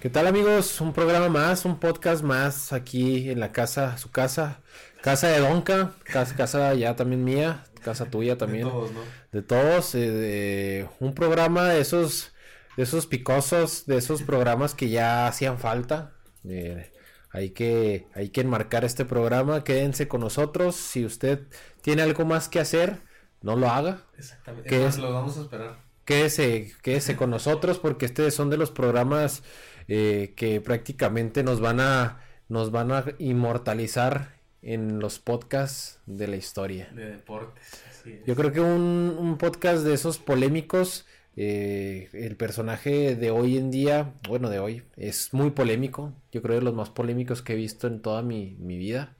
¿Qué 0.00 0.10
tal 0.10 0.26
amigos? 0.28 0.80
Un 0.80 0.92
programa 0.92 1.28
más, 1.28 1.64
un 1.64 1.80
podcast 1.80 2.22
más 2.22 2.72
aquí 2.72 3.30
en 3.30 3.40
la 3.40 3.50
casa, 3.50 3.98
su 3.98 4.10
casa, 4.10 4.60
casa 5.02 5.26
de 5.28 5.40
Donka, 5.40 5.92
casa, 6.04 6.36
casa 6.36 6.74
ya 6.74 6.94
también 6.94 7.24
mía, 7.24 7.64
casa 7.82 8.04
tuya 8.06 8.38
también. 8.38 8.66
De 8.66 8.70
todos, 8.70 8.92
¿no? 8.92 9.00
De 9.32 9.42
todos, 9.42 9.94
eh, 9.96 10.10
de- 10.10 10.88
un 11.00 11.14
programa 11.14 11.64
de 11.70 11.80
esos, 11.80 12.32
de 12.78 12.84
esos 12.84 13.08
picosos, 13.08 13.86
de 13.86 13.96
esos 13.96 14.22
programas 14.22 14.72
que 14.72 14.88
ya 14.88 15.26
hacían 15.26 15.58
falta. 15.58 16.14
Eh, 16.48 16.92
hay 17.32 17.50
que, 17.50 18.06
hay 18.14 18.28
que 18.28 18.42
enmarcar 18.42 18.84
este 18.84 19.04
programa, 19.04 19.64
quédense 19.64 20.06
con 20.06 20.20
nosotros. 20.20 20.76
Si 20.76 21.04
usted 21.04 21.48
tiene 21.82 22.02
algo 22.02 22.24
más 22.24 22.48
que 22.48 22.60
hacer, 22.60 23.00
no 23.42 23.56
lo 23.56 23.68
haga. 23.68 24.06
Exactamente. 24.16 24.68
¿Qué 24.68 24.76
Es 24.76 24.82
más, 24.82 24.94
es? 24.94 25.00
Lo 25.00 25.12
vamos 25.12 25.36
a 25.38 25.40
esperar. 25.40 25.80
Quédese, 26.04 26.72
quédese 26.80 27.16
con 27.16 27.30
nosotros 27.30 27.80
porque 27.80 28.06
este 28.06 28.30
son 28.30 28.48
de 28.48 28.58
los 28.58 28.70
programas 28.70 29.42
eh, 29.88 30.34
que 30.36 30.60
prácticamente 30.60 31.42
nos 31.42 31.58
van 31.58 31.80
a 31.80 32.20
nos 32.48 32.70
van 32.70 32.92
a 32.92 33.04
inmortalizar 33.18 34.38
en 34.62 35.00
los 35.00 35.18
podcasts 35.18 35.98
de 36.06 36.28
la 36.28 36.36
historia. 36.36 36.90
De 36.92 37.10
deportes. 37.10 37.82
Así 37.90 38.12
es. 38.12 38.24
Yo 38.24 38.36
creo 38.36 38.52
que 38.52 38.60
un, 38.60 39.16
un 39.18 39.36
podcast 39.36 39.82
de 39.82 39.94
esos 39.94 40.18
polémicos, 40.18 41.06
eh, 41.40 42.10
el 42.12 42.36
personaje 42.36 43.14
de 43.16 43.30
hoy 43.30 43.58
en 43.58 43.70
día, 43.70 44.14
bueno, 44.28 44.50
de 44.50 44.58
hoy, 44.58 44.84
es 44.96 45.32
muy 45.34 45.50
polémico. 45.52 46.14
Yo 46.32 46.42
creo 46.42 46.56
de 46.56 46.62
los 46.62 46.74
más 46.74 46.90
polémicos 46.90 47.42
que 47.42 47.52
he 47.54 47.56
visto 47.56 47.86
en 47.86 48.02
toda 48.02 48.22
mi, 48.22 48.56
mi 48.60 48.76
vida. 48.78 49.16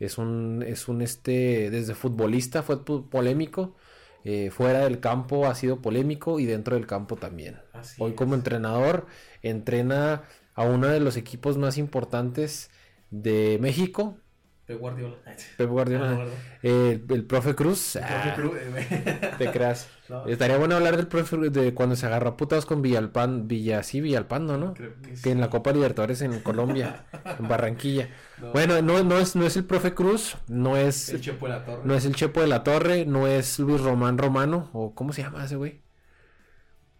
Es 0.00 0.18
un, 0.18 0.64
es 0.66 0.88
un 0.88 1.02
este, 1.02 1.70
desde 1.70 1.94
futbolista 1.94 2.62
fue 2.62 2.84
polémico. 2.84 3.76
eh, 4.24 4.50
fuera 4.50 4.80
del 4.80 5.00
campo 5.00 5.46
ha 5.46 5.54
sido 5.54 5.82
polémico 5.82 6.40
y 6.40 6.46
dentro 6.46 6.76
del 6.76 6.86
campo 6.86 7.16
también. 7.16 7.60
Así 7.72 8.04
Hoy 8.04 8.14
es. 8.14 8.16
como 8.16 8.34
entrenador 8.34 9.06
entrena 9.42 10.24
a 10.54 10.64
uno 10.64 10.88
de 10.88 11.00
los 11.00 11.16
equipos 11.16 11.58
más 11.58 11.78
importantes 11.78 12.70
de 13.10 13.58
México, 13.60 14.18
Pep 14.66 14.78
Guardiola. 14.78 15.16
Pep 15.56 15.68
Guardiola, 15.68 16.10
no, 16.12 16.18
¿verdad? 16.18 16.34
el, 16.62 17.04
el 17.08 17.24
profe 17.24 17.56
Cruz. 17.56 17.98
Profe 17.98 18.14
ah, 18.14 18.34
Cruz, 18.36 18.52
eh, 18.56 19.30
te 19.38 19.50
creas. 19.50 19.88
No. 20.12 20.26
Estaría 20.26 20.58
bueno 20.58 20.74
hablar 20.76 20.98
del 20.98 21.06
profe 21.06 21.38
de 21.48 21.72
cuando 21.72 21.96
se 21.96 22.04
agarra 22.04 22.36
putas 22.36 22.66
con 22.66 22.82
Villalpan, 22.82 23.48
Villa, 23.48 23.82
sí, 23.82 24.02
Villalpando, 24.02 24.58
¿no? 24.58 24.74
Creo 24.74 24.92
que 25.00 25.16
sí. 25.16 25.22
Que 25.22 25.30
en 25.30 25.40
la 25.40 25.48
Copa 25.48 25.72
Libertadores 25.72 26.20
en 26.20 26.38
Colombia, 26.40 27.06
en 27.38 27.48
Barranquilla. 27.48 28.10
No. 28.38 28.52
Bueno, 28.52 28.82
no, 28.82 29.02
no 29.04 29.18
es, 29.18 29.36
no 29.36 29.46
es 29.46 29.56
el 29.56 29.64
profe 29.64 29.94
Cruz, 29.94 30.36
no 30.48 30.76
es, 30.76 31.08
El 31.08 31.22
Chepo 31.22 31.46
de 31.46 31.52
la 31.52 31.64
Torre. 31.64 31.80
no 31.84 31.94
es 31.94 32.04
el 32.04 32.14
Chepo 32.14 32.42
de 32.42 32.46
la 32.46 32.62
Torre, 32.62 33.06
no 33.06 33.26
es 33.26 33.58
Luis 33.58 33.80
Román 33.80 34.18
Romano, 34.18 34.68
o 34.74 34.94
¿cómo 34.94 35.14
se 35.14 35.22
llama 35.22 35.42
ese 35.46 35.56
güey? 35.56 35.80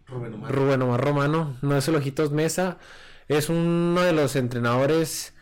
Rubén 0.07 0.33
Omar. 0.33 0.51
Rubén 0.51 0.81
Omar 0.81 1.01
Romano, 1.01 1.57
no 1.61 1.77
es 1.77 1.87
el 1.87 1.95
Ojitos 1.95 2.31
Mesa, 2.31 2.79
es 3.27 3.49
uno 3.49 4.01
de 4.01 4.13
los 4.13 4.35
entrenadores 4.35 5.35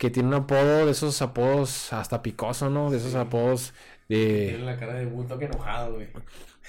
que 0.00 0.08
tiene 0.10 0.30
un 0.30 0.34
apodo, 0.34 0.86
de 0.86 0.92
esos 0.92 1.20
apodos 1.20 1.92
hasta 1.92 2.22
picoso, 2.22 2.70
¿no? 2.70 2.90
De 2.90 2.96
esos 2.96 3.12
Sí. 3.12 3.18
apodos 3.18 3.74
de... 4.08 4.46
Tiene 4.48 4.64
la 4.64 4.78
cara 4.78 4.94
de 4.94 5.04
un 5.06 5.28
toque 5.28 5.44
enojado, 5.44 5.94
güey. 5.96 6.08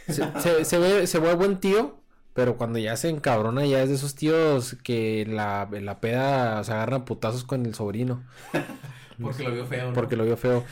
Se, 0.09 0.21
se- 0.41 0.65
se 0.65 0.77
ve, 0.77 1.07
se 1.07 1.19
ve 1.19 1.33
buen 1.35 1.57
tío, 1.61 1.95
pero 2.33 2.57
cuando 2.57 2.77
ya 2.77 2.97
se 2.97 3.07
encabrona, 3.07 3.65
ya 3.65 3.81
es 3.83 3.88
de 3.89 3.95
esos 3.95 4.15
tíos 4.15 4.75
que 4.83 5.25
la, 5.27 5.69
la 5.71 6.01
peda 6.01 6.61
se 6.65 6.73
agarran 6.73 7.01
a 7.01 7.05
putazos 7.05 7.45
con 7.45 7.65
el 7.65 7.73
sobrino, 7.73 8.23
Porque 9.21 9.43
lo 9.43 9.51
vio 9.53 9.66
feo, 9.66 9.88
¿no? 9.89 9.93
porque 9.93 10.16
lo 10.16 10.25
vio 10.25 10.35
feo. 10.35 10.63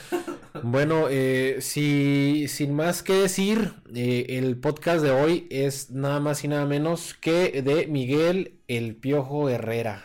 Bueno, 0.63 1.05
eh, 1.09 1.59
si, 1.61 2.47
sin 2.50 2.73
más 2.73 3.03
que 3.03 3.13
decir, 3.13 3.73
eh, 3.95 4.25
el 4.29 4.57
podcast 4.57 5.03
de 5.03 5.11
hoy 5.11 5.47
es 5.51 5.91
nada 5.91 6.19
más 6.19 6.44
y 6.44 6.47
nada 6.50 6.66
menos 6.66 7.13
que 7.13 7.61
de 7.61 7.85
Miguel 7.88 8.59
El 8.67 8.95
Piojo 8.95 9.50
Herrera. 9.50 10.03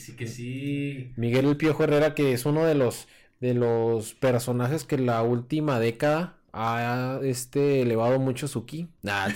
Sí 0.00 0.16
que 0.16 0.26
sí. 0.26 1.12
Miguel 1.16 1.46
El 1.46 1.56
Piojo 1.56 1.84
Herrera, 1.84 2.14
que 2.14 2.32
es 2.32 2.44
uno 2.46 2.64
de 2.64 2.74
los, 2.74 3.06
de 3.40 3.54
los 3.54 4.14
personajes 4.14 4.84
que 4.84 4.96
en 4.96 5.06
la 5.06 5.22
última 5.22 5.78
década 5.78 6.36
ha 6.52 7.20
este, 7.22 7.82
elevado 7.82 8.18
mucho 8.18 8.48
su 8.48 8.66
ki. 8.66 8.88
Nah, 9.02 9.28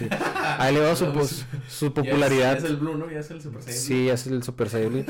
ha 0.59 0.69
elevado 0.69 0.97
su, 0.97 1.05
su 1.69 1.87
Ya 1.87 1.87
es- 1.87 1.93
popularidad. 1.93 2.53
Ya 2.55 2.59
es, 2.59 2.65
el 2.65 2.77
Blue, 2.77 2.97
¿no? 2.97 3.11
Ya 3.11 3.21
es 3.21 3.31
el 3.31 3.41
Super 3.41 3.63
Saiyan. 3.63 3.81
Sí, 3.83 4.09
es 4.09 4.27
el 4.27 4.43
Super 4.43 4.69
Saiyajin. 4.69 5.07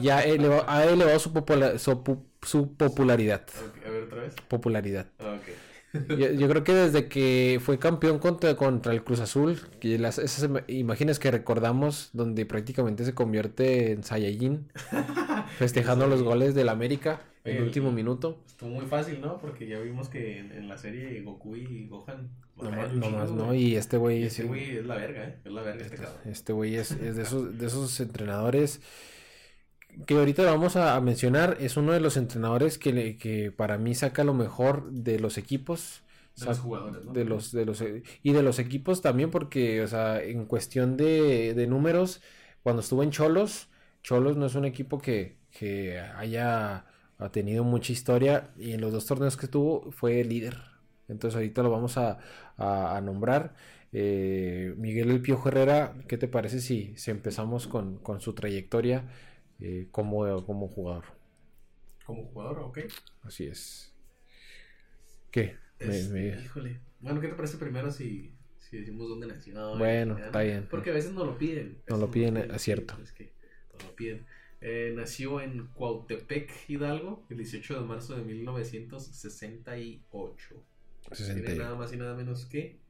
Ya 0.00 0.20
eleva- 0.24 0.64
ha 0.68 0.84
elevado 0.84 1.18
su, 1.18 1.32
popula- 1.32 1.78
su, 1.78 2.22
su 2.42 2.74
popularidad. 2.76 3.44
A 3.86 3.90
ver, 3.90 4.04
otra 4.04 4.22
vez. 4.22 4.34
Popularidad. 4.48 5.06
Ok. 5.18 5.48
Yo, 6.08 6.32
yo 6.32 6.48
creo 6.48 6.64
que 6.64 6.74
desde 6.74 7.08
que 7.08 7.60
fue 7.62 7.78
campeón 7.78 8.18
contra, 8.18 8.54
contra 8.56 8.92
el 8.92 9.02
Cruz 9.02 9.20
Azul, 9.20 9.58
que 9.80 9.98
las, 9.98 10.18
esas 10.18 10.48
imágenes 10.68 11.18
que 11.18 11.30
recordamos, 11.30 12.10
donde 12.12 12.46
prácticamente 12.46 13.04
se 13.04 13.14
convierte 13.14 13.92
en 13.92 14.04
Saiyajin, 14.04 14.68
festejando 15.58 16.06
los 16.06 16.22
goles 16.22 16.54
del 16.54 16.68
América 16.68 17.22
en 17.44 17.56
el 17.56 17.62
último 17.62 17.92
minuto. 17.92 18.38
Estuvo 18.46 18.70
muy 18.70 18.86
fácil, 18.86 19.20
¿no? 19.20 19.38
Porque 19.38 19.66
ya 19.66 19.78
vimos 19.78 20.08
que 20.08 20.38
en, 20.38 20.52
en 20.52 20.68
la 20.68 20.78
serie 20.78 21.20
Goku 21.22 21.56
y 21.56 21.86
Gohan. 21.88 22.28
No, 22.56 23.10
más, 23.10 23.30
no. 23.30 23.54
Y 23.54 23.76
este 23.76 23.96
güey 23.96 24.20
Y 24.20 24.24
es, 24.24 24.32
Ese 24.32 24.44
güey 24.44 24.78
es 24.78 24.86
la 24.86 24.96
verga, 24.96 25.24
¿eh? 25.24 25.36
Es 25.44 25.52
la 25.52 25.62
verga 25.62 25.84
este 25.84 25.96
cabrón. 25.96 26.16
este 26.24 26.52
güey 26.52 26.74
es, 26.74 26.90
es 26.90 27.16
de, 27.16 27.22
esos, 27.22 27.56
de 27.56 27.66
esos 27.66 28.00
entrenadores 28.00 28.80
que 30.06 30.14
ahorita 30.14 30.44
vamos 30.44 30.76
a, 30.76 31.00
mencionar. 31.00 31.56
Es 31.60 31.76
uno 31.76 31.92
de 31.92 32.00
los 32.00 32.16
entrenadores 32.16 32.78
que, 32.78 32.92
le- 32.92 33.16
que 33.18 33.52
para 33.52 33.78
mí 33.78 33.94
saca 33.94 34.24
lo 34.24 34.34
mejor 34.34 34.90
de 34.92 35.18
los 35.20 35.38
equipos. 35.38 36.02
De 36.36 36.46
los 36.46 36.58
jugadores, 36.60 37.04
¿no? 37.04 37.12
de 37.12 37.24
los, 37.24 37.52
de 37.52 37.64
los, 37.66 37.82
y 38.22 38.32
de 38.32 38.42
los 38.42 38.58
equipos 38.58 39.02
también, 39.02 39.30
porque, 39.30 39.82
o 39.82 39.88
sea, 39.88 40.22
en 40.22 40.44
cuestión 40.46 40.96
de, 40.96 41.54
de 41.54 41.66
números, 41.66 42.20
cuando 42.62 42.80
estuvo 42.82 43.02
en 43.02 43.10
Cholos, 43.10 43.68
Cholos 44.02 44.36
no 44.36 44.46
es 44.46 44.54
un 44.54 44.64
equipo 44.64 44.98
que, 44.98 45.36
que 45.50 45.98
haya 45.98 46.84
ha 47.20 47.32
tenido 47.32 47.64
mucha 47.64 47.92
historia 47.92 48.50
y 48.56 48.72
en 48.72 48.80
los 48.80 48.92
dos 48.92 49.06
torneos 49.06 49.36
que 49.36 49.48
tuvo 49.48 49.90
fue 49.90 50.22
líder. 50.24 50.56
Entonces 51.08 51.34
ahorita 51.36 51.62
lo 51.62 51.70
vamos 51.70 51.96
a, 51.98 52.18
a- 52.56 52.96
a 52.96 53.00
nombrar. 53.00 53.54
Eh, 53.92 54.74
Miguel 54.76 55.10
El 55.10 55.22
Piojo 55.22 55.48
Herrera, 55.48 55.94
¿qué 56.06 56.18
te 56.18 56.28
parece 56.28 56.60
si, 56.60 56.94
si 56.96 57.10
empezamos 57.10 57.66
con, 57.66 57.98
con 57.98 58.20
su 58.20 58.34
trayectoria 58.34 59.04
eh, 59.60 59.88
como, 59.90 60.44
como 60.44 60.68
jugador? 60.68 61.04
Como 62.04 62.26
jugador, 62.26 62.58
ok. 62.60 62.78
Así 63.22 63.46
es. 63.46 63.92
¿Qué? 65.30 65.56
Me- 65.80 65.98
Este, 65.98 66.12
me- 66.12 66.40
Híjole. 66.42 66.80
Bueno, 67.00 67.20
¿qué 67.20 67.28
te 67.28 67.34
parece 67.34 67.58
primero 67.58 67.90
si, 67.92 68.34
si 68.58 68.78
decimos 68.78 69.08
dónde 69.08 69.26
nació? 69.26 69.54
No, 69.54 69.78
Bueno, 69.78 70.18
está 70.18 70.40
bien. 70.42 70.66
Porque 70.70 70.90
a 70.90 70.94
veces 70.94 71.12
no 71.12 71.24
lo 71.24 71.38
piden. 71.38 71.80
No 71.88 71.96
lo 71.98 72.10
piden, 72.10 72.36
sí, 72.36 72.42
es 72.54 72.62
cierto. 72.62 72.96
Es 73.02 73.12
que 73.12 73.32
no 73.78 73.84
lo 73.88 73.94
piden. 73.94 74.26
Eh, 74.60 74.92
nació 74.96 75.40
en 75.40 75.68
Cuautepec, 75.68 76.50
Hidalgo, 76.68 77.24
el 77.30 77.36
18 77.36 77.80
de 77.80 77.86
marzo 77.86 78.16
de 78.16 78.24
1968. 78.24 80.64
60 81.12 81.40
Tiene 81.40 81.54
y- 81.54 81.58
nada 81.58 81.76
más 81.76 81.92
y 81.92 81.96
nada 81.96 82.16
menos 82.16 82.44
que. 82.46 82.80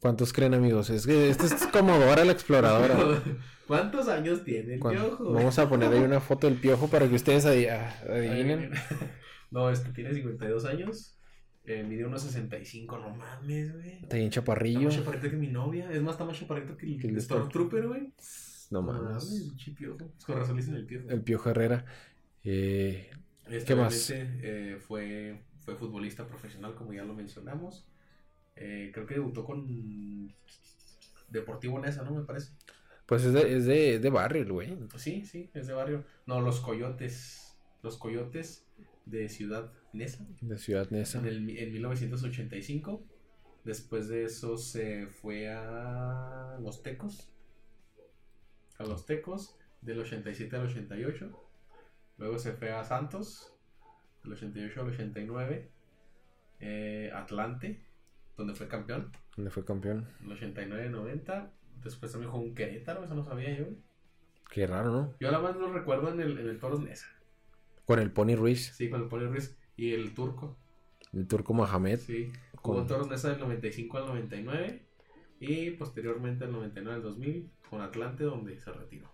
¿Cuántos 0.00 0.32
creen 0.32 0.54
amigos? 0.54 0.90
Es 0.90 1.06
que 1.06 1.28
este 1.28 1.46
es 1.46 1.66
como 1.66 1.98
Dora 1.98 2.24
la 2.24 2.32
exploradora. 2.32 2.96
¿Cuántos 3.66 4.08
años 4.08 4.42
tiene 4.44 4.74
el 4.74 4.80
piojo? 4.80 5.32
Vamos 5.32 5.58
a 5.58 5.68
poner 5.68 5.92
ahí 5.92 6.00
una 6.00 6.20
foto 6.20 6.46
del 6.48 6.56
piojo 6.56 6.88
para 6.88 7.08
que 7.08 7.14
ustedes 7.14 7.46
adi- 7.46 7.68
adivinen. 7.68 8.72
No, 9.52 9.68
este 9.68 9.90
tiene 9.90 10.14
52 10.14 10.64
años. 10.64 11.16
Eh, 11.64 11.82
mide 11.82 12.06
unos 12.06 12.22
65, 12.22 12.98
no 12.98 13.10
mames, 13.16 13.74
güey. 13.74 13.94
Está 14.02 14.14
bien 14.14 14.28
Está 14.28 14.40
chaparrillo. 14.40 14.82
más 14.82 14.94
chaparrito 14.94 15.28
que 15.28 15.36
mi 15.36 15.48
novia. 15.48 15.90
Es 15.90 16.00
más, 16.02 16.12
está 16.14 16.24
más 16.24 16.38
chaparrito 16.38 16.76
que 16.76 16.86
el, 16.86 17.04
el 17.04 17.20
Stormtrooper, 17.20 17.88
güey. 17.88 18.12
No 18.70 18.80
No 18.80 18.92
mames. 18.92 19.52
piojo. 19.76 19.98
Es 20.16 20.24
con 20.24 20.36
razón 20.38 20.56
dicen 20.56 20.76
el 20.76 20.86
piojo. 20.86 21.08
El 21.10 21.22
piojo 21.22 21.50
Herrera. 21.50 21.84
Eh, 22.44 23.10
Este, 23.48 23.64
¿Qué 23.64 23.74
más? 23.74 24.10
eh, 24.14 24.78
fue, 24.86 25.40
fue 25.58 25.74
futbolista 25.74 26.28
profesional, 26.28 26.76
como 26.76 26.92
ya 26.92 27.02
lo 27.02 27.12
mencionamos. 27.14 27.89
Eh, 28.56 28.90
creo 28.92 29.06
que 29.06 29.14
debutó 29.14 29.44
con 29.44 30.34
Deportivo 31.28 31.78
Nesa, 31.78 32.02
¿no? 32.02 32.12
Me 32.12 32.24
parece. 32.24 32.52
pues 33.06 33.24
es 33.24 33.32
de, 33.32 33.56
es 33.56 33.66
de, 33.66 33.98
de 33.98 34.10
barrio, 34.10 34.42
el 34.42 34.52
güey. 34.52 34.76
Sí, 34.96 35.24
sí, 35.24 35.50
es 35.54 35.66
de 35.66 35.72
barrio. 35.72 36.04
No, 36.26 36.40
los 36.40 36.60
Coyotes. 36.60 37.56
Los 37.82 37.96
Coyotes 37.96 38.66
de 39.06 39.28
Ciudad 39.28 39.72
Nesa. 39.92 40.26
De 40.40 40.58
Ciudad 40.58 40.90
Neza. 40.90 41.18
En, 41.18 41.26
el, 41.26 41.58
en 41.58 41.72
1985. 41.72 43.02
Después 43.64 44.08
de 44.08 44.24
eso 44.24 44.56
se 44.56 45.06
fue 45.06 45.48
a 45.48 46.58
los 46.60 46.82
Tecos. 46.82 47.30
A 48.78 48.84
los 48.84 49.06
Tecos. 49.06 49.56
Del 49.82 50.00
87 50.00 50.56
al 50.56 50.66
88. 50.66 51.30
Luego 52.18 52.38
se 52.38 52.52
fue 52.52 52.70
a 52.70 52.84
Santos. 52.84 53.52
Del 54.22 54.32
88 54.34 54.80
al 54.80 54.88
89. 54.88 55.70
Eh, 56.60 57.10
Atlante. 57.14 57.80
Donde 58.40 58.54
fue 58.54 58.68
campeón. 58.68 59.12
Donde 59.36 59.50
fue 59.50 59.64
campeón. 59.64 60.08
Del 60.20 60.32
89 60.32 60.84
al 60.86 60.92
90. 60.92 61.52
Después 61.84 62.10
también 62.10 62.30
jugó 62.32 62.42
un 62.42 62.54
Querétaro. 62.54 63.04
Eso 63.04 63.14
no 63.14 63.22
sabía 63.22 63.56
yo. 63.58 63.66
Qué 64.50 64.66
raro, 64.66 64.90
¿no? 64.90 65.14
Yo 65.20 65.30
la 65.30 65.38
más 65.40 65.54
lo 65.56 65.70
recuerdo 65.72 66.10
en 66.10 66.20
el, 66.20 66.38
en 66.38 66.48
el 66.48 66.58
Toros 66.58 66.80
Nesa. 66.80 67.06
Con 67.84 67.98
el 67.98 68.10
Pony 68.10 68.34
Ruiz, 68.36 68.72
Sí, 68.74 68.88
con 68.88 69.02
el 69.02 69.08
Pony 69.08 69.26
Ruiz 69.28 69.56
y 69.76 69.92
el 69.92 70.14
turco. 70.14 70.56
el 71.12 71.26
turco 71.28 71.52
Mohamed. 71.54 71.98
Sí. 71.98 72.32
Con- 72.62 72.76
Jugó 72.76 72.86
Toros 72.86 73.08
Nesa 73.08 73.28
del 73.30 73.40
95 73.40 73.98
al 73.98 74.06
99 74.06 74.82
y 75.40 75.70
posteriormente 75.72 76.44
del 76.44 76.52
99 76.54 76.96
al 76.96 77.02
2000 77.02 77.50
con 77.68 77.80
Atlante 77.82 78.24
donde 78.24 78.58
se 78.58 78.72
retiró. 78.72 79.12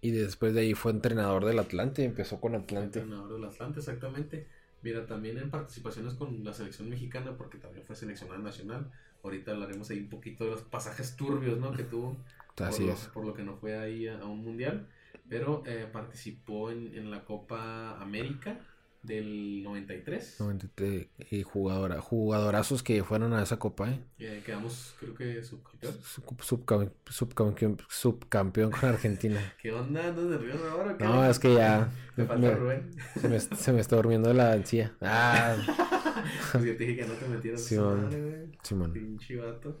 Y 0.00 0.12
después 0.12 0.54
de 0.54 0.60
ahí 0.60 0.74
fue 0.74 0.92
entrenador 0.92 1.44
del 1.44 1.58
Atlante, 1.58 2.04
empezó 2.04 2.40
con 2.40 2.54
Atlante. 2.54 3.00
Entrenador 3.00 3.32
del 3.34 3.44
Atlante, 3.44 3.80
exactamente. 3.80 4.46
Mira, 4.82 5.06
también 5.06 5.38
en 5.38 5.50
participaciones 5.50 6.14
con 6.14 6.44
la 6.44 6.52
selección 6.52 6.88
mexicana, 6.88 7.36
porque 7.36 7.58
también 7.58 7.84
fue 7.84 7.96
seleccionada 7.96 8.38
nacional. 8.38 8.90
Ahorita 9.22 9.52
hablaremos 9.52 9.90
ahí 9.90 9.98
un 9.98 10.08
poquito 10.08 10.44
de 10.44 10.50
los 10.50 10.62
pasajes 10.62 11.16
turbios, 11.16 11.58
¿no? 11.58 11.72
Que 11.72 11.84
tuvo. 11.84 12.16
Así 12.58 12.84
por, 12.84 12.92
es. 12.92 13.06
Lo, 13.06 13.12
por 13.12 13.26
lo 13.26 13.34
que 13.34 13.42
no 13.42 13.56
fue 13.56 13.76
ahí 13.78 14.08
a, 14.08 14.20
a 14.20 14.26
un 14.26 14.44
mundial. 14.44 14.88
Pero 15.28 15.62
eh, 15.66 15.88
participó 15.92 16.70
en, 16.70 16.94
en 16.94 17.10
la 17.10 17.24
Copa 17.24 18.00
América 18.00 18.58
del 19.08 19.62
93. 19.64 20.36
93, 20.38 21.08
y 21.30 21.42
jugadora, 21.42 22.00
jugadorazos 22.00 22.82
que 22.84 23.02
fueron 23.02 23.32
a 23.32 23.42
esa 23.42 23.58
copa, 23.58 23.90
¿eh? 23.90 24.00
Eh, 24.18 24.42
quedamos, 24.46 24.94
creo 25.00 25.14
que 25.14 25.42
subcampeón. 25.42 25.94
Sub- 26.04 26.36
subcam- 26.40 26.92
subcampeón, 27.08 27.78
subcampeón 27.88 28.70
con 28.70 28.84
Argentina. 28.90 29.40
¿Qué 29.62 29.72
onda? 29.72 30.06
¿Andas 30.08 30.26
nervioso 30.26 30.68
ahora? 30.70 30.92
o 30.92 30.96
qué? 30.98 31.04
No, 31.04 31.24
es 31.28 31.38
que 31.38 31.54
ya 31.54 31.90
Te 32.16 32.24
falta 32.24 32.48
me- 32.48 32.54
Rubén. 32.54 32.90
se, 33.20 33.28
me, 33.28 33.40
se 33.40 33.72
me 33.72 33.80
está 33.80 33.96
durmiendo 33.96 34.32
la 34.32 34.54
encía. 34.54 34.94
Ah, 35.00 35.56
Pues 36.52 36.64
yo 36.64 36.76
te 36.76 36.84
dije 36.84 36.96
que 37.02 37.06
no 37.06 37.14
te 37.14 37.26
metieras 37.28 37.72
man. 37.72 38.02
madre. 38.04 38.48
Simón. 38.62 38.92
Pinche 38.92 39.36
vato. 39.36 39.80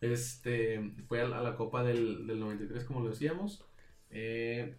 este 0.00 0.92
fue 1.08 1.20
a 1.22 1.28
la, 1.28 1.38
a 1.38 1.42
la 1.42 1.56
Copa 1.56 1.82
del, 1.82 2.26
del 2.26 2.38
93, 2.40 2.84
como 2.84 3.00
lo 3.00 3.10
decíamos. 3.10 3.64
Eh, 4.10 4.76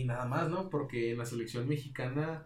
y 0.00 0.04
nada 0.04 0.26
más, 0.26 0.48
¿no? 0.50 0.70
Porque 0.70 1.12
en 1.12 1.18
la 1.18 1.26
selección 1.26 1.68
mexicana 1.68 2.44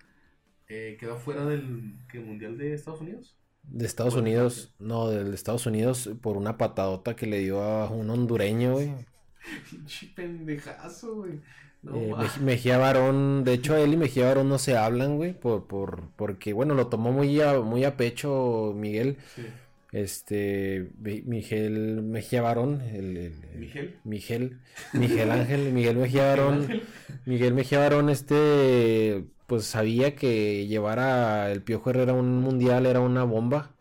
eh, 0.68 0.96
quedó 1.00 1.18
fuera 1.18 1.44
del 1.46 1.98
¿qué, 2.08 2.20
Mundial 2.20 2.58
de 2.58 2.74
Estados 2.74 3.00
Unidos. 3.02 3.38
De 3.62 3.86
Estados 3.86 4.16
Bueno, 4.16 4.16
Unidos, 4.16 4.74
no, 4.78 5.08
del 5.08 5.30
de 5.30 5.34
Estados 5.34 5.64
Unidos 5.66 6.10
por 6.22 6.36
una 6.36 6.58
patadota 6.58 7.16
que 7.16 7.26
le 7.26 7.38
dio 7.38 7.62
a 7.62 7.88
un 7.90 8.10
hondureño, 8.10 8.72
güey. 8.74 8.94
Pendejazo, 10.16 11.16
güey. 11.16 11.40
No, 11.82 11.92
Eh, 11.92 12.14
Mejía 12.40 12.78
Barón, 12.78 13.42
de 13.44 13.54
hecho 13.54 13.76
él 13.76 13.94
y 13.94 13.96
Mejía 13.96 14.26
Barón 14.26 14.48
no 14.48 14.58
se 14.58 14.76
hablan, 14.76 15.16
güey, 15.16 15.32
por, 15.38 15.66
por, 15.66 16.10
porque, 16.16 16.52
bueno, 16.52 16.74
lo 16.74 16.86
tomó 16.88 17.10
muy 17.10 17.40
a, 17.40 17.60
muy 17.60 17.84
a 17.84 17.96
pecho 17.96 18.72
Miguel, 18.76 19.18
Sí. 19.24 19.60
Este, 19.92 20.90
Mi- 20.98 21.22
Miguel 21.22 22.02
Mejía 22.02 22.42
Barón, 22.42 22.80
el, 22.82 23.16
el- 23.16 23.44
el- 23.44 23.60
Miguel. 23.60 23.98
Miguel, 24.04 24.60
Miguel 24.92 25.30
Ángel, 25.30 25.72
Miguel 25.72 25.96
Mejía 25.96 26.26
Barón. 26.26 26.68
Miguel 27.26 27.54
Mejía 27.54 27.80
Barón, 27.80 28.08
este, 28.10 29.24
pues 29.46 29.64
sabía 29.66 30.14
que 30.16 30.66
llevar 30.66 30.98
a 31.00 31.50
el 31.52 31.62
Piojo 31.62 31.90
Herrera 31.90 32.12
a 32.12 32.14
un 32.16 32.40
mundial 32.40 32.86
era 32.86 33.00
una 33.00 33.24
bomba. 33.24 33.74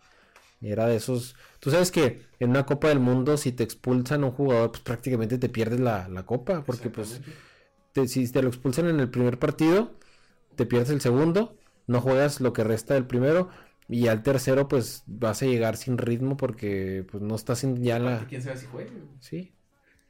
Era 0.61 0.87
de 0.87 0.97
esos. 0.97 1.35
Tú 1.59 1.71
sabes 1.71 1.91
que 1.91 2.21
en 2.39 2.49
una 2.49 2.65
Copa 2.65 2.89
del 2.89 2.99
Mundo, 2.99 3.37
si 3.37 3.51
te 3.53 3.63
expulsan 3.63 4.23
a 4.23 4.27
un 4.27 4.31
jugador, 4.33 4.71
pues 4.71 4.81
prácticamente 4.83 5.37
te 5.37 5.47
pierdes 5.49 5.79
la, 5.79 6.07
la 6.09 6.25
copa. 6.25 6.63
Porque 6.65 6.89
pues 6.89 7.21
te- 7.93 8.07
si 8.07 8.29
te 8.31 8.41
lo 8.41 8.49
expulsan 8.49 8.87
en 8.87 8.99
el 8.99 9.09
primer 9.09 9.39
partido, 9.39 9.91
te 10.55 10.65
pierdes 10.65 10.89
el 10.89 11.01
segundo, 11.01 11.57
no 11.87 12.01
juegas 12.01 12.41
lo 12.41 12.53
que 12.53 12.63
resta 12.63 12.93
del 12.95 13.05
primero. 13.07 13.49
Y 13.89 14.07
al 14.07 14.21
tercero, 14.21 14.67
pues 14.67 15.03
vas 15.07 15.41
a 15.41 15.47
llegar 15.47 15.75
sin 15.75 15.97
ritmo 15.97 16.37
porque 16.37 17.05
pues 17.09 17.23
no 17.23 17.35
estás 17.35 17.63
en 17.63 17.81
ya 17.83 17.97
la. 17.97 18.25
¿Quién 18.27 18.43
sabe 18.43 18.57
si 18.57 18.67
juegue? 18.67 18.91
Sí. 19.19 19.51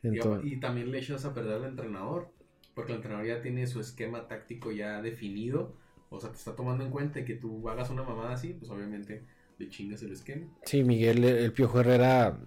Y, 0.03 0.07
Entonces, 0.09 0.51
y 0.51 0.59
también 0.59 0.91
le 0.91 0.99
echas 0.99 1.23
a 1.23 1.33
perder 1.33 1.53
al 1.53 1.65
entrenador, 1.65 2.29
porque 2.75 2.91
el 2.91 2.97
entrenador 2.97 3.25
ya 3.27 3.41
tiene 3.41 3.67
su 3.67 3.79
esquema 3.79 4.27
táctico 4.27 4.71
ya 4.71 5.01
definido, 5.01 5.73
o 6.09 6.19
sea, 6.19 6.31
te 6.31 6.37
está 6.37 6.55
tomando 6.55 6.83
en 6.83 6.91
cuenta 6.91 7.23
que 7.23 7.35
tú 7.35 7.69
hagas 7.69 7.89
una 7.89 8.03
mamada 8.03 8.33
así, 8.33 8.53
pues 8.53 8.69
obviamente 8.69 9.23
le 9.57 9.69
chingas 9.69 10.01
el 10.03 10.11
esquema. 10.11 10.45
Sí, 10.63 10.83
Miguel, 10.83 11.23
el 11.23 11.51
Piojo 11.53 11.79
Herrera 11.81 12.37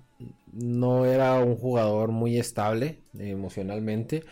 no 0.52 1.06
era 1.06 1.34
un 1.40 1.56
jugador 1.56 2.11
muy 2.11 2.38
estable 2.38 3.00
eh, 3.19 3.31
emocionalmente 3.31 4.25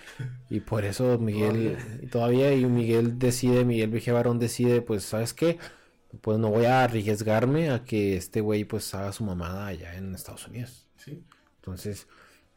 y 0.49 0.61
por 0.61 0.85
eso 0.85 1.19
Miguel 1.19 1.77
todavía 2.11 2.55
y 2.55 2.65
Miguel 2.67 3.19
decide, 3.19 3.65
Miguel 3.65 3.91
Vigía 3.91 4.13
Barón 4.13 4.39
decide, 4.39 4.83
pues, 4.83 5.03
¿sabes 5.05 5.35
qué? 5.35 5.59
Pues 6.21 6.39
no 6.39 6.51
voy 6.51 6.65
a 6.67 6.85
arriesgarme 6.85 7.71
a 7.71 7.85
que 7.85 8.17
este 8.17 8.41
güey 8.41 8.65
pues 8.65 8.95
haga 8.95 9.13
su 9.13 9.25
mamada 9.25 9.67
allá 9.69 9.95
en 9.97 10.15
Estados 10.15 10.47
Unidos. 10.49 10.89
¿sí? 10.97 11.25
Entonces, 11.57 12.09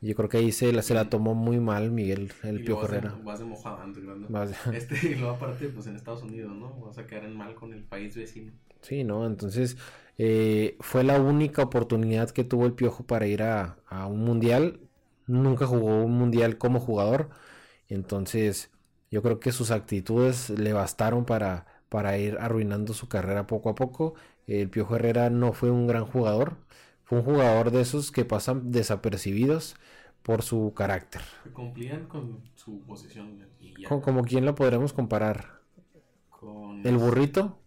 yo 0.02 0.16
creo 0.16 0.30
que 0.30 0.38
ahí 0.38 0.52
se 0.52 0.74
la, 0.74 0.82
se 0.82 0.94
la 0.94 1.10
tomó 1.10 1.36
muy 1.36 1.60
mal 1.60 1.92
Miguel, 1.92 2.34
el 2.44 2.60
y 2.60 2.64
Piojo 2.64 2.86
luego 2.86 2.88
vas 2.88 2.92
de- 2.92 3.02
Herrera. 3.02 3.20
vas 3.24 3.40
de 3.40 3.46
mojada, 3.46 3.86
¿no? 3.88 4.30
Este, 4.72 4.96
y 5.12 5.16
luego 5.16 5.36
aparte, 5.36 5.70
pues 5.70 5.88
en 5.88 5.96
Estados 5.96 6.24
Unidos, 6.24 6.56
¿no? 6.56 6.74
Vas 6.80 6.98
a 6.98 7.06
quedar 7.08 7.26
en 7.26 7.36
mal 7.36 7.54
con 7.56 7.74
el 7.74 7.84
país 7.84 8.16
vecino. 8.16 8.52
Sí, 8.82 9.04
¿no? 9.04 9.26
Entonces 9.26 9.78
eh, 10.18 10.78
fue 10.82 11.04
la 11.04 11.20
única 11.22 11.64
oportunidad 11.64 12.30
que 12.32 12.44
tuvo 12.44 12.66
el 12.66 12.74
Piojo 12.74 13.06
para 13.06 13.28
ir 13.28 13.44
a, 13.44 13.78
a 13.88 14.08
un 14.08 14.24
mundial. 14.24 14.80
Nunca 15.28 15.66
jugó 15.68 16.04
un 16.04 16.12
mundial 16.18 16.58
como 16.58 16.80
jugador. 16.80 17.30
Entonces 17.90 18.72
yo 19.12 19.22
creo 19.24 19.40
que 19.40 19.52
sus 19.52 19.72
actitudes 19.72 20.50
le 20.52 20.74
bastaron 20.74 21.26
para, 21.26 21.68
para 21.94 22.18
ir 22.18 22.38
arruinando 22.40 22.94
su 22.94 23.08
carrera 23.08 23.48
poco 23.48 23.70
a 23.70 23.76
poco. 23.76 24.16
El 24.48 24.70
Piojo 24.70 24.96
Herrera 24.98 25.30
no 25.30 25.54
fue 25.54 25.72
un 25.72 25.88
gran 25.88 26.06
jugador. 26.06 26.58
Fue 27.06 27.20
un 27.20 27.26
jugador 27.26 27.72
de 27.72 27.82
esos 27.82 28.12
que 28.12 28.26
pasan 28.26 28.72
desapercibidos 28.72 29.76
por 30.24 30.42
su 30.42 30.74
carácter. 30.76 31.22
Cumplían 31.54 32.08
con 32.08 32.42
su 32.56 32.82
posición 32.82 33.40
y 33.60 33.82
ya. 33.82 33.90
Co- 33.90 34.02
Como 34.02 34.24
quien 34.24 34.46
lo 34.46 34.56
podremos 34.56 34.94
comparar. 34.94 35.62
Con... 36.30 36.84
El 36.84 36.98
burrito, 36.98 37.58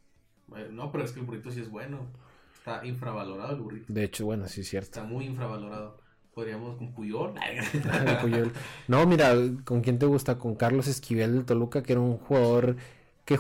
No, 0.73 0.91
pero 0.93 1.05
es 1.05 1.13
que 1.13 1.21
el 1.21 1.27
burrito 1.27 1.51
sí 1.51 1.61
es 1.61 1.71
bueno. 1.71 2.07
Está 2.55 2.85
infravalorado 2.87 3.55
el 3.55 3.61
burrito. 3.63 3.93
de 3.93 4.05
hecho, 4.05 4.25
bueno, 4.27 4.49
sí 4.49 4.63
es 4.63 4.69
cierto. 4.69 5.01
Está 5.01 5.05
muy 5.05 5.27
infravalorado. 5.27 5.99
Podríamos 6.35 6.77
con 6.77 6.93
Puyol. 6.95 7.35
Puyol. 8.21 8.53
No, 8.89 9.07
mira, 9.07 9.35
¿con 9.65 9.81
quién 9.81 9.99
te 9.99 10.07
gusta? 10.07 10.39
Con 10.39 10.55
Carlos 10.57 10.87
Esquivel 10.87 11.33
del 11.35 11.45
Toluca, 11.47 11.83
que 11.83 11.93
era 11.93 12.01
un 12.01 12.19
jugador 12.19 12.77
que, 13.27 13.37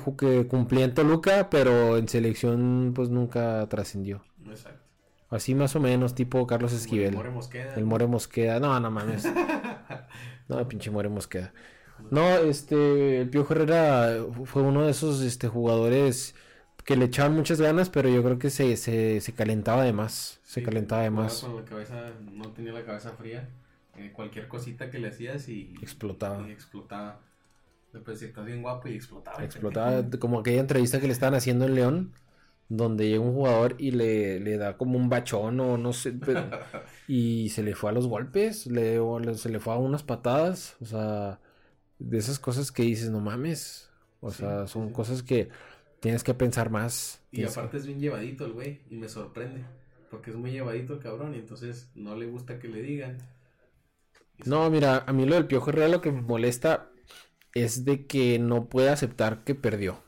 cumplía 0.46 0.84
en 0.84 0.94
Toluca, 0.94 1.48
pero 1.48 1.96
en 1.96 2.08
selección 2.08 2.92
pues 2.94 3.08
nunca 3.08 3.66
trascendió. 3.68 4.22
Exacto. 4.46 4.82
Así 5.30 5.54
más 5.54 5.74
o 5.74 5.80
menos, 5.80 6.14
tipo 6.14 6.46
Carlos 6.46 6.72
Esquivel. 6.72 7.14
More 7.14 7.30
Mosqueda. 7.30 7.74
El 7.74 7.84
More 7.84 8.06
Mosqueda. 8.06 8.60
No, 8.60 8.78
no 8.78 8.90
mames. 8.90 9.26
No, 10.48 10.68
pinche 10.68 10.92
More 10.92 11.08
Mosqueda. 11.08 11.52
No, 12.12 12.36
este, 12.36 13.22
el 13.22 13.30
Piojo 13.30 13.52
Herrera 13.52 14.24
fue 14.44 14.62
uno 14.62 14.84
de 14.84 14.92
esos 14.92 15.20
este, 15.22 15.48
jugadores 15.48 16.36
que 16.84 16.96
le 16.96 17.06
echaban 17.06 17.34
muchas 17.34 17.60
ganas, 17.60 17.90
pero 17.90 18.08
yo 18.08 18.22
creo 18.22 18.38
que 18.38 18.50
se, 18.50 18.76
se, 18.76 19.20
se 19.20 19.32
calentaba 19.32 19.82
de 19.82 19.92
más. 19.92 20.38
Se 20.44 20.62
calentaba 20.62 21.02
de 21.02 21.10
más. 21.10 21.40
Con 21.40 21.56
la 21.56 21.64
cabeza, 21.64 22.12
no 22.32 22.52
tenía 22.52 22.72
la 22.72 22.84
cabeza 22.84 23.10
fría. 23.10 23.48
Eh, 23.96 24.12
cualquier 24.12 24.46
cosita 24.46 24.88
que 24.88 25.00
le 25.00 25.08
hacías 25.08 25.48
y 25.48 25.74
Explotaba. 25.82 26.46
y 26.46 26.52
explotaba. 26.52 27.18
Si 28.16 28.24
estás 28.26 28.44
bien 28.46 28.62
guapo 28.62 28.88
y 28.88 28.94
explotaba. 28.94 29.42
Explotaba 29.44 30.08
como 30.18 30.40
aquella 30.40 30.60
entrevista 30.60 31.00
que 31.00 31.06
le 31.06 31.12
estaban 31.12 31.34
haciendo 31.34 31.64
en 31.66 31.74
León, 31.74 32.12
donde 32.68 33.08
llega 33.08 33.20
un 33.22 33.34
jugador 33.34 33.76
y 33.78 33.90
le, 33.92 34.40
le 34.40 34.56
da 34.56 34.76
como 34.76 34.98
un 34.98 35.08
bachón 35.08 35.60
o 35.60 35.76
no 35.78 35.92
sé, 35.92 36.12
pero- 36.12 36.50
y 37.08 37.48
se 37.50 37.62
le 37.62 37.74
fue 37.74 37.90
a 37.90 37.92
los 37.92 38.06
golpes, 38.08 38.66
le, 38.66 38.98
o 38.98 39.18
le- 39.20 39.34
se 39.34 39.48
le 39.48 39.60
fue 39.60 39.74
a 39.74 39.76
unas 39.76 40.02
patadas, 40.02 40.76
o 40.80 40.86
sea, 40.86 41.40
de 41.98 42.18
esas 42.18 42.38
cosas 42.38 42.72
que 42.72 42.82
dices, 42.82 43.10
no 43.10 43.20
mames, 43.20 43.90
o 44.20 44.30
Sí, 44.30 44.38
sea, 44.38 44.66
son 44.66 44.88
sí. 44.88 44.94
cosas 44.94 45.22
que 45.22 45.48
tienes 46.00 46.24
que 46.24 46.34
pensar 46.34 46.70
más. 46.70 47.22
Y 47.30 47.38
que- 47.38 47.46
aparte 47.46 47.76
es 47.76 47.86
bien 47.86 48.00
llevadito 48.00 48.44
el 48.46 48.52
güey 48.52 48.80
y 48.90 48.96
me 48.96 49.08
sorprende. 49.08 49.64
Porque 50.10 50.30
es 50.30 50.36
muy 50.36 50.50
llevadito 50.52 50.94
el 50.94 51.00
cabrón 51.00 51.34
y 51.34 51.38
entonces 51.38 51.90
no 51.94 52.16
le 52.16 52.26
gusta 52.26 52.58
que 52.58 52.68
le 52.68 52.82
digan. 52.82 53.18
No, 54.44 54.70
mira, 54.70 55.04
a 55.06 55.12
mí 55.12 55.26
lo 55.26 55.34
del 55.34 55.46
Piojo 55.46 55.70
Herrera 55.70 55.88
lo 55.88 56.00
que 56.00 56.12
me 56.12 56.20
molesta 56.22 56.90
es 57.64 57.84
de 57.84 58.06
que 58.06 58.38
no 58.38 58.66
puede 58.68 58.90
aceptar 58.90 59.44
que 59.44 59.54
perdió. 59.54 59.98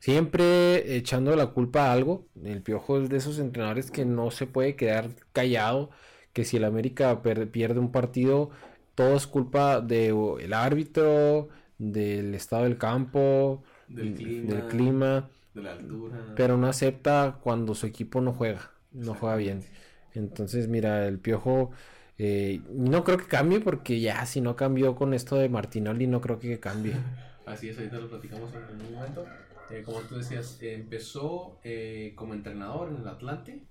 Siempre 0.00 0.96
echando 0.96 1.34
la 1.36 1.46
culpa 1.48 1.86
a 1.86 1.92
algo. 1.92 2.26
El 2.44 2.62
Piojo 2.62 3.00
es 3.00 3.08
de 3.08 3.16
esos 3.16 3.38
entrenadores 3.38 3.90
que 3.90 4.04
no 4.04 4.30
se 4.30 4.46
puede 4.46 4.76
quedar 4.76 5.08
callado. 5.32 5.90
Que 6.32 6.44
si 6.44 6.56
el 6.58 6.64
América 6.64 7.22
pierde 7.22 7.78
un 7.80 7.92
partido, 7.92 8.50
todo 8.94 9.16
es 9.16 9.26
culpa 9.26 9.80
del 9.80 10.52
árbitro, 10.52 11.48
del 11.78 12.34
estado 12.34 12.64
del 12.64 12.76
campo, 12.76 13.62
Del 13.88 14.14
clima. 14.14 14.54
del 14.54 14.66
clima, 14.68 15.30
De 15.54 15.62
la 15.62 15.72
altura. 15.72 16.32
pero 16.36 16.56
no 16.58 16.66
acepta 16.66 17.38
cuando 17.42 17.74
su 17.74 17.86
equipo 17.86 18.20
no 18.20 18.32
juega, 18.32 18.72
no 18.92 19.14
juega 19.14 19.36
bien. 19.36 19.62
Entonces, 20.12 20.68
mira, 20.68 21.06
el 21.06 21.18
Piojo 21.18 21.70
eh, 22.18 22.60
no 22.70 23.02
creo 23.04 23.18
que 23.18 23.26
cambie 23.26 23.60
porque 23.60 24.00
ya 24.00 24.24
si 24.26 24.40
no 24.40 24.54
cambió 24.56 24.94
con 24.94 25.14
esto 25.14 25.36
de 25.36 25.48
Martinoli, 25.48 26.06
no 26.06 26.20
creo 26.20 26.38
que 26.38 26.60
cambie. 26.60 26.94
Así 27.46 27.68
es, 27.68 27.78
ahorita 27.78 27.98
lo 27.98 28.08
platicamos 28.08 28.52
en, 28.54 28.80
un 28.80 28.94
momento. 28.94 29.26
Eh, 29.70 29.82
como 29.84 30.00
tú 30.00 30.16
decías, 30.16 30.60
eh, 30.62 30.74
empezó 30.74 31.58
eh, 31.62 32.12
como 32.16 32.34
entrenador 32.34 32.90
en 32.90 32.96
el 32.96 33.08
Atlante, 33.08 33.66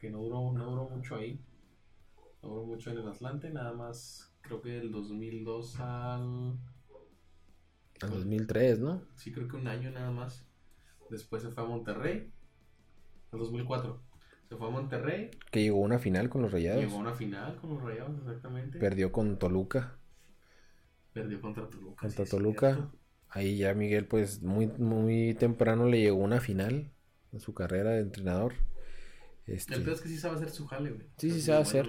que 0.00 0.10
no 0.10 0.18
duró, 0.18 0.52
no 0.52 0.70
duró 0.70 0.88
mucho 0.88 1.16
ahí. 1.16 1.40
No 2.42 2.50
duró 2.50 2.64
mucho 2.64 2.90
en 2.90 2.98
el 2.98 3.08
Atlante, 3.08 3.50
nada 3.50 3.72
más 3.72 4.34
creo 4.42 4.60
que 4.60 4.70
del 4.70 4.90
2002 4.90 5.80
al... 5.80 6.58
Al 8.00 8.10
2003, 8.10 8.80
¿no? 8.80 9.02
Sí, 9.14 9.32
creo 9.32 9.46
que 9.46 9.56
un 9.56 9.68
año 9.68 9.90
nada 9.90 10.10
más. 10.10 10.44
Después 11.08 11.42
se 11.42 11.50
fue 11.50 11.62
a 11.62 11.66
Monterrey. 11.66 12.32
Al 13.30 13.38
2004. 13.38 14.02
Se 14.52 14.58
fue 14.58 14.68
a 14.68 14.70
Monterrey. 14.70 15.30
Que 15.50 15.62
llegó 15.62 15.78
a 15.78 15.86
una 15.86 15.98
final 15.98 16.28
con 16.28 16.42
los 16.42 16.52
Rayados. 16.52 16.84
Llegó 16.84 16.96
a 16.96 17.00
una 17.00 17.14
final 17.14 17.56
con 17.56 17.70
los 17.70 17.82
Rayados, 17.82 18.18
exactamente. 18.18 18.78
Perdió 18.78 19.10
con 19.10 19.38
Toluca. 19.38 19.96
Perdió 21.14 21.40
contra 21.40 21.70
Toluca. 21.70 22.02
Contra 22.02 22.24
Toluca. 22.26 22.90
Ahí 23.30 23.56
ya 23.56 23.72
Miguel, 23.72 24.06
pues 24.06 24.42
muy, 24.42 24.66
muy 24.66 25.32
temprano 25.32 25.86
le 25.86 26.02
llegó 26.02 26.18
una 26.18 26.38
final 26.38 26.92
en 27.32 27.40
su 27.40 27.54
carrera 27.54 27.92
de 27.92 28.00
entrenador. 28.00 28.52
Este... 29.46 29.72
El 29.72 29.84
peor 29.84 29.96
es 29.96 30.02
que 30.02 30.10
sí 30.10 30.18
sabe 30.18 30.36
hacer 30.36 30.50
su 30.50 30.66
jale, 30.66 30.90
güey. 30.90 31.06
Sí, 31.16 31.30
sí 31.30 31.40
sabe 31.40 31.62
hacer. 31.62 31.88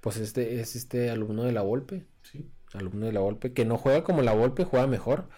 Pues 0.00 0.16
este 0.16 0.58
es 0.58 0.74
este 0.74 1.10
alumno 1.10 1.44
de 1.44 1.52
la 1.52 1.62
Volpe. 1.62 2.08
Sí. 2.22 2.50
Alumno 2.72 3.06
de 3.06 3.12
la 3.12 3.20
Volpe, 3.20 3.52
que 3.52 3.64
no 3.64 3.78
juega 3.78 4.02
como 4.02 4.20
la 4.22 4.32
Volpe, 4.32 4.64
juega 4.64 4.88
mejor, 4.88 5.28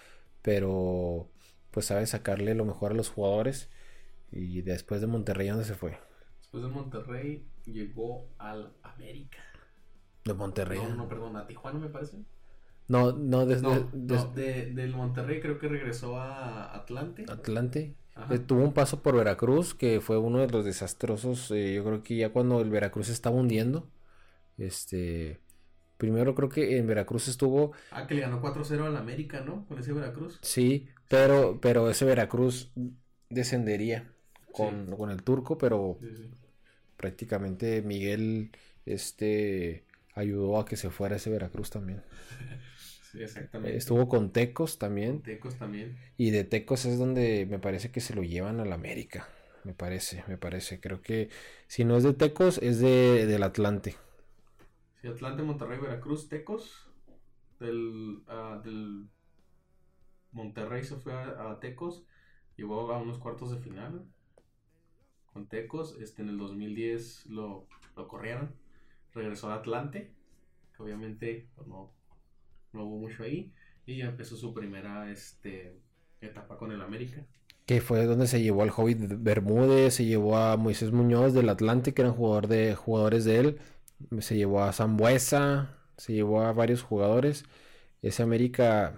pero 0.40 1.30
pues 1.70 1.84
sabe 1.84 2.06
sacarle 2.06 2.54
lo 2.54 2.64
mejor 2.64 2.92
a 2.92 2.94
los 2.94 3.10
jugadores. 3.10 3.68
Y 4.32 4.62
después 4.62 5.02
de 5.02 5.06
Monterrey, 5.06 5.48
¿dónde 5.48 5.66
se 5.66 5.74
fue? 5.74 5.98
Después 6.46 6.62
de 6.62 6.68
Monterrey 6.70 7.46
llegó 7.64 8.28
al 8.38 8.72
América. 8.82 9.38
¿De 10.24 10.32
Monterrey? 10.32 10.78
No, 10.80 10.94
no, 10.94 11.08
perdón, 11.08 11.36
a 11.36 11.46
Tijuana 11.46 11.78
me 11.78 11.88
parece. 11.88 12.18
No, 12.88 13.12
no, 13.12 13.46
desde, 13.46 13.62
no, 13.62 13.90
de, 14.32 14.72
del 14.72 14.94
Monterrey 14.94 15.40
creo 15.40 15.58
que 15.58 15.68
regresó 15.68 16.20
a 16.20 16.74
Atlante. 16.74 17.24
Atlante. 17.28 17.96
Eh, 18.30 18.38
tuvo 18.38 18.62
un 18.62 18.72
paso 18.72 19.02
por 19.02 19.16
Veracruz, 19.16 19.74
que 19.74 20.00
fue 20.00 20.18
uno 20.18 20.38
de 20.38 20.48
los 20.48 20.64
desastrosos. 20.64 21.50
Eh, 21.50 21.74
yo 21.74 21.84
creo 21.84 22.02
que 22.02 22.16
ya 22.16 22.30
cuando 22.30 22.60
el 22.60 22.70
Veracruz 22.70 23.08
estaba 23.08 23.36
hundiendo. 23.36 23.88
Este. 24.56 25.40
Primero 25.98 26.34
creo 26.34 26.48
que 26.48 26.78
en 26.78 26.86
Veracruz 26.86 27.26
estuvo. 27.26 27.72
Ah, 27.90 28.06
que 28.06 28.14
le 28.14 28.20
ganó 28.20 28.40
4-0 28.40 28.86
al 28.86 28.96
América, 28.96 29.40
¿no? 29.40 29.66
Con 29.66 29.78
ese 29.78 29.92
Veracruz. 29.92 30.38
Sí, 30.42 30.88
pero, 31.08 31.58
pero 31.60 31.90
ese 31.90 32.04
Veracruz 32.04 32.70
descendería 33.28 34.12
con, 34.56 34.96
con 34.96 35.10
el 35.10 35.22
turco, 35.22 35.58
pero 35.58 35.98
prácticamente 36.96 37.82
Miguel 37.82 38.50
este 38.86 39.84
ayudó 40.14 40.58
a 40.58 40.64
que 40.64 40.76
se 40.76 40.90
fuera 40.90 41.16
ese 41.16 41.30
Veracruz 41.30 41.70
también. 41.70 42.02
sí, 43.12 43.22
exactamente. 43.22 43.76
Estuvo 43.76 44.08
con 44.08 44.32
Tecos 44.32 44.78
también. 44.78 45.22
Tecos 45.22 45.56
también. 45.56 45.98
Y 46.16 46.30
de 46.30 46.44
Tecos 46.44 46.86
es 46.86 46.98
donde 46.98 47.46
me 47.48 47.58
parece 47.58 47.90
que 47.90 48.00
se 48.00 48.14
lo 48.14 48.22
llevan 48.22 48.60
al 48.60 48.72
América. 48.72 49.28
Me 49.64 49.74
parece, 49.74 50.24
me 50.26 50.38
parece. 50.38 50.80
Creo 50.80 51.02
que 51.02 51.28
si 51.66 51.84
no 51.84 51.96
es 51.96 52.04
de 52.04 52.14
Tecos, 52.14 52.58
es 52.58 52.78
de, 52.78 53.26
del 53.26 53.42
Atlante. 53.42 53.96
Sí, 55.02 55.08
Atlante, 55.08 55.42
Monterrey, 55.42 55.78
Veracruz, 55.78 56.28
Tecos. 56.28 56.88
Del, 57.60 58.22
uh, 58.28 58.62
del 58.62 59.08
Monterrey 60.32 60.84
se 60.84 60.96
fue 60.96 61.12
a, 61.12 61.58
Tecos. 61.60 62.04
Llevó 62.56 62.92
a 62.92 62.98
unos 62.98 63.18
cuartos 63.18 63.50
de 63.50 63.58
final 63.58 64.06
con 65.36 65.46
Tecos. 65.46 65.96
Este, 66.00 66.22
en 66.22 66.30
el 66.30 66.38
2010 66.38 67.26
lo, 67.26 67.68
lo 67.94 68.08
corrieron 68.08 68.50
regresó 69.16 69.50
a 69.50 69.56
Atlante, 69.56 70.12
que 70.76 70.82
obviamente 70.82 71.48
pues, 71.56 71.66
no, 71.66 71.92
no 72.72 72.84
hubo 72.84 72.98
mucho 72.98 73.24
ahí, 73.24 73.52
y 73.86 73.98
ya 73.98 74.06
empezó 74.06 74.36
su 74.36 74.54
primera 74.54 75.10
este, 75.10 75.80
etapa 76.20 76.56
con 76.56 76.70
el 76.70 76.80
América. 76.80 77.24
Que 77.64 77.80
fue 77.80 78.04
donde 78.04 78.28
se 78.28 78.40
llevó 78.40 78.62
al 78.62 78.70
Hobbit 78.70 78.98
Bermúdez, 79.18 79.94
se 79.94 80.04
llevó 80.04 80.36
a 80.36 80.56
Moisés 80.56 80.92
Muñoz 80.92 81.34
del 81.34 81.48
Atlante, 81.48 81.94
que 81.94 82.02
eran 82.02 82.14
jugador 82.14 82.46
de, 82.46 82.76
jugadores 82.76 83.24
de 83.24 83.38
él, 83.38 83.58
se 84.20 84.36
llevó 84.36 84.62
a 84.62 84.72
Zambuesa, 84.72 85.76
se 85.96 86.12
llevó 86.12 86.42
a 86.42 86.52
varios 86.52 86.82
jugadores. 86.82 87.44
Ese 88.02 88.22
América 88.22 88.94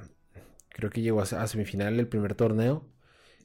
creo 0.68 0.90
que 0.90 1.00
llegó 1.00 1.22
a, 1.22 1.46
semifinal 1.46 1.98
el 1.98 2.08
primer 2.08 2.34
torneo. 2.34 2.84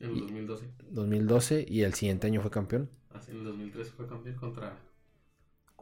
En 0.04 0.10
el 0.12 0.20
2012. 0.20 0.70
2012 0.90 1.66
y 1.68 1.84
el 1.84 1.94
siguiente 1.94 2.28
año 2.28 2.42
fue 2.42 2.52
campeón. 2.52 2.90
Así 3.14 3.32
en 3.32 3.38
el 3.38 3.46
2013 3.46 3.92
fue 3.92 4.06
campeón 4.06 4.36
contra 4.36 4.78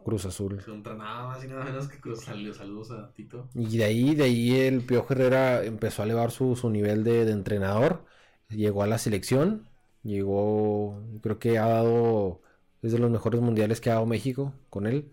Cruz 0.04 0.26
Azul. 0.26 0.62
Contra 0.64 0.96
nada 0.96 1.28
más 1.28 1.44
y 1.44 1.48
nada 1.48 1.66
menos 1.66 1.88
que 1.88 2.00
Cruz 2.00 2.28
Azul. 2.28 2.54
Saludos 2.54 2.92
a 2.92 3.12
Tito. 3.14 3.50
Y 3.56 3.78
de 3.78 3.84
ahí, 3.84 4.14
de 4.14 4.24
ahí 4.26 4.60
el 4.60 4.82
Piojo 4.82 5.14
Herrera 5.14 5.64
empezó 5.64 6.02
a 6.02 6.06
elevar 6.06 6.30
su, 6.30 6.56
nivel 6.70 7.04
de, 7.04 7.30
entrenador. 7.32 8.06
Llegó 8.50 8.84
a 8.84 8.88
la 8.88 9.00
selección. 9.00 9.68
Llegó, 10.04 11.02
creo 11.22 11.40
que 11.40 11.58
ha 11.58 11.68
dado, 11.68 12.42
es 12.82 12.92
de 12.92 13.00
los 13.00 13.12
mejores 13.12 13.42
mundiales 13.42 13.82
que 13.82 13.90
ha 13.90 13.96
dado 13.96 14.06
México 14.06 14.54
con 14.70 14.86
él. 14.86 15.12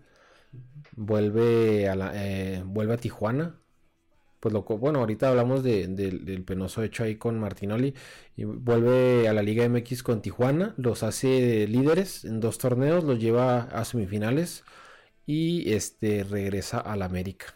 Vuelve 0.95 1.89
a, 1.89 1.95
la, 1.95 2.11
eh, 2.13 2.63
vuelve 2.63 2.93
a 2.93 2.97
Tijuana. 2.97 3.59
Pues 4.39 4.53
lo, 4.53 4.63
bueno, 4.63 4.99
ahorita 4.99 5.29
hablamos 5.29 5.63
del 5.63 6.43
penoso 6.45 6.83
hecho 6.83 7.03
ahí 7.03 7.15
con 7.15 7.39
Martinoli. 7.39 7.93
Y 8.35 8.45
vuelve 8.45 9.27
a 9.27 9.33
la 9.33 9.41
Liga 9.41 9.67
MX 9.67 10.03
con 10.03 10.21
Tijuana. 10.21 10.73
Los 10.77 11.03
hace 11.03 11.67
líderes 11.67 12.25
en 12.25 12.39
dos 12.39 12.57
torneos. 12.57 13.03
Los 13.03 13.19
lleva 13.19 13.63
a 13.63 13.83
semifinales 13.85 14.63
y 15.25 15.73
este 15.73 16.23
regresa 16.23 16.79
al 16.79 17.03
América. 17.03 17.55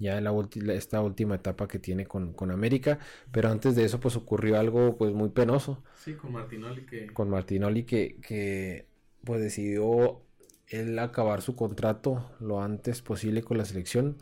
Ya 0.00 0.18
en 0.18 0.24
la 0.24 0.32
esta 0.74 1.00
última 1.00 1.34
etapa 1.36 1.66
que 1.66 1.78
tiene 1.78 2.06
con, 2.06 2.34
América, 2.50 3.00
pero 3.32 3.50
antes 3.50 3.74
de 3.74 3.84
eso 3.84 3.98
pues 4.00 4.16
ocurrió 4.16 4.58
algo 4.58 4.96
pues 4.96 5.12
muy 5.12 5.28
penoso. 5.28 5.82
Sí, 5.94 6.14
con 6.14 6.32
Martinoli 6.32 6.86
que... 6.86 7.06
Con 7.08 7.30
Martinoli 7.30 7.84
que, 7.84 8.16
que 8.20 8.86
pues 9.24 9.40
decidió 9.40 10.22
él 10.68 10.98
acabar 10.98 11.42
su 11.42 11.56
contrato 11.56 12.30
lo 12.40 12.62
antes 12.62 13.02
posible 13.02 13.42
con 13.42 13.58
la 13.58 13.64
selección. 13.64 14.18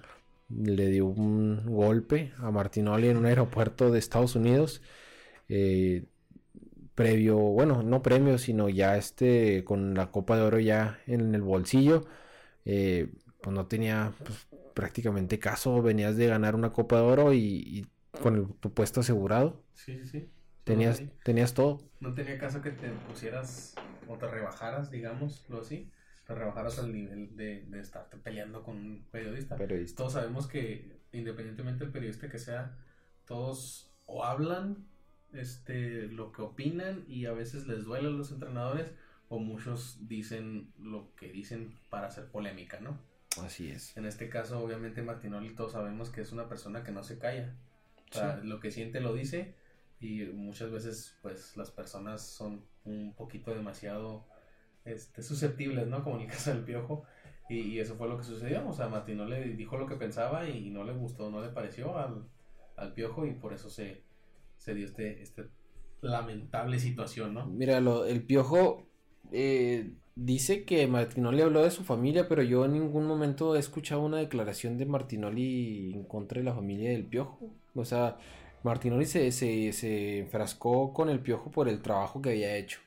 Le 0.49 0.89
dio 0.89 1.07
un 1.07 1.65
golpe 1.67 2.33
a 2.39 2.51
Martinoli 2.51 3.09
en 3.09 3.17
un 3.17 3.27
aeropuerto 3.27 3.91
de 3.91 3.99
Estados 3.99 4.37
Unidos. 4.37 4.83
Eh, 5.49 6.05
previo, 6.95 7.37
bueno, 7.37 7.83
no 7.83 8.03
premio, 8.03 8.39
sino 8.39 8.69
ya 8.69 8.97
este 8.97 9.65
con 9.65 9.95
la 9.95 10.11
Copa 10.11 10.37
de 10.37 10.43
Oro 10.43 10.59
ya 10.59 10.99
en 11.07 11.35
el 11.35 11.43
bolsillo 11.43 12.07
eh, 12.67 13.13
pues 13.41 13.55
no 13.55 13.67
tenía 13.67 14.13
pues, 14.25 14.49
prácticamente 14.75 15.39
caso. 15.39 15.81
Venías 15.81 16.17
de 16.17 16.27
ganar 16.27 16.55
una 16.55 16.73
Copa 16.73 16.97
de 16.97 17.03
Oro 17.03 17.33
y, 17.33 17.87
con 18.23 18.55
tu 18.55 18.75
puesto 18.75 19.01
asegurado. 19.01 19.63
Sí, 19.73 19.99
sí, 20.01 20.07
sí. 20.07 20.31
Tenías, 20.65 21.01
tenías 21.23 21.55
todo. 21.55 21.79
No 22.01 22.13
tenía 22.13 22.39
caso 22.39 22.61
que 22.61 22.73
te 22.73 22.91
pusieras 23.09 23.77
o 24.09 24.19
te 24.19 24.27
rebajaras, 24.27 24.91
digámoslo 24.91 25.61
así. 25.61 25.89
Te 26.27 26.35
rebajaras 26.35 26.79
al 26.79 26.93
nivel 26.93 27.37
de, 27.37 27.65
de 27.67 27.81
estarte 27.81 28.17
peleando 28.17 28.63
con 28.63 28.77
un 28.77 29.07
periodista. 29.11 29.57
Todos 29.97 30.13
sabemos 30.15 30.47
que, 30.47 30.99
independientemente 31.13 31.85
del 31.85 31.93
periodista 31.93 32.29
que 32.29 32.39
sea, 32.39 32.77
todos 33.27 33.93
o 34.07 34.25
hablan 34.25 34.87
este, 35.33 36.07
lo 36.09 36.33
que 36.33 36.43
opinan 36.43 37.05
y 37.09 37.27
a 37.27 37.33
veces 37.33 37.67
les 37.67 37.85
duele 37.85 38.09
a 38.09 38.11
los 38.11 38.33
entrenadores 38.33 38.91
o 39.29 39.39
muchos 39.39 40.09
dicen 40.09 40.73
lo 40.79 41.15
que 41.17 41.33
dicen 41.33 41.79
para 41.91 42.07
hacer 42.07 42.27
polémica, 42.27 42.81
¿no? 42.81 42.99
Así 43.43 43.71
es. 43.71 43.97
En 43.97 44.07
este 44.07 44.29
caso, 44.29 44.61
obviamente, 44.61 45.03
Martinoli 45.03 45.55
todos 45.55 45.73
sabemos 45.73 46.11
que 46.11 46.23
es 46.23 46.33
una 46.33 46.49
persona 46.49 46.85
que 46.85 46.93
no 46.93 47.03
se 47.03 47.19
calla. 47.19 47.55
O 48.11 48.15
sea, 48.15 48.37
lo 48.39 48.61
que 48.61 48.71
siente 48.71 49.01
lo 49.01 49.13
dice 49.13 49.55
y 50.01 50.25
muchas 50.27 50.71
veces, 50.71 51.17
pues, 51.23 51.57
las 51.57 51.71
personas 51.71 52.23
son 52.23 52.65
un 52.85 53.15
poquito 53.15 53.53
demasiado 53.53 54.25
este, 54.87 55.23
susceptibles, 55.23 55.87
¿no? 55.87 56.03
Como 56.03 56.17
en 56.17 56.23
el 56.23 56.29
caso 56.33 56.51
del 56.51 56.65
Piojo. 56.65 57.05
Y, 57.49 57.79
eso 57.79 57.97
fue 57.97 58.09
lo 58.09 58.17
que 58.17 58.25
sucedió. 58.25 58.67
O 58.69 58.73
sea, 58.73 58.89
Martinoli 58.89 59.55
dijo 59.55 59.77
lo 59.77 59.87
que 59.87 59.97
pensaba 59.97 60.49
y 60.49 60.71
no 60.71 60.85
le 60.85 60.93
gustó, 60.93 61.31
no 61.31 61.41
le 61.41 61.51
pareció 61.51 61.97
al, 61.99 62.27
al 62.77 62.93
Piojo 62.93 63.27
y 63.27 63.35
por 63.35 63.53
eso 63.53 63.71
se, 63.71 64.03
se 64.57 64.75
dio 64.75 64.87
este, 64.87 65.23
este 65.23 65.49
lamentable 66.01 66.79
situación, 66.79 67.35
¿no? 67.35 67.47
Mira, 67.47 67.81
lo, 67.81 68.05
el 68.05 68.23
Piojo 68.23 68.87
eh, 69.33 69.93
dice 70.17 70.65
que 70.65 70.87
Martinoli 70.87 71.41
habló 71.43 71.63
de 71.63 71.71
su 71.71 71.85
familia, 71.85 72.27
pero 72.29 72.43
yo 72.43 72.65
en 72.65 72.73
ningún 72.73 73.07
momento 73.07 73.55
he 73.55 73.59
escuchado 73.59 74.03
una 74.03 74.19
declaración 74.19 74.77
de 74.77 74.87
Martinoli 74.87 75.93
en 75.93 76.05
contra 76.05 76.39
de 76.39 76.45
la 76.45 76.55
familia 76.55 76.91
del 76.91 77.05
Piojo. 77.05 77.51
O 77.75 77.85
sea, 77.85 78.19
Martinoli 78.65 79.05
se, 79.05 79.31
se, 79.31 79.73
se 79.73 80.19
enfrascó 80.21 80.93
con 80.93 81.11
el 81.11 81.21
Piojo 81.21 81.51
por 81.51 81.69
el 81.69 81.81
trabajo 81.81 82.21
que 82.21 82.31
había 82.31 82.57
hecho. 82.57 82.81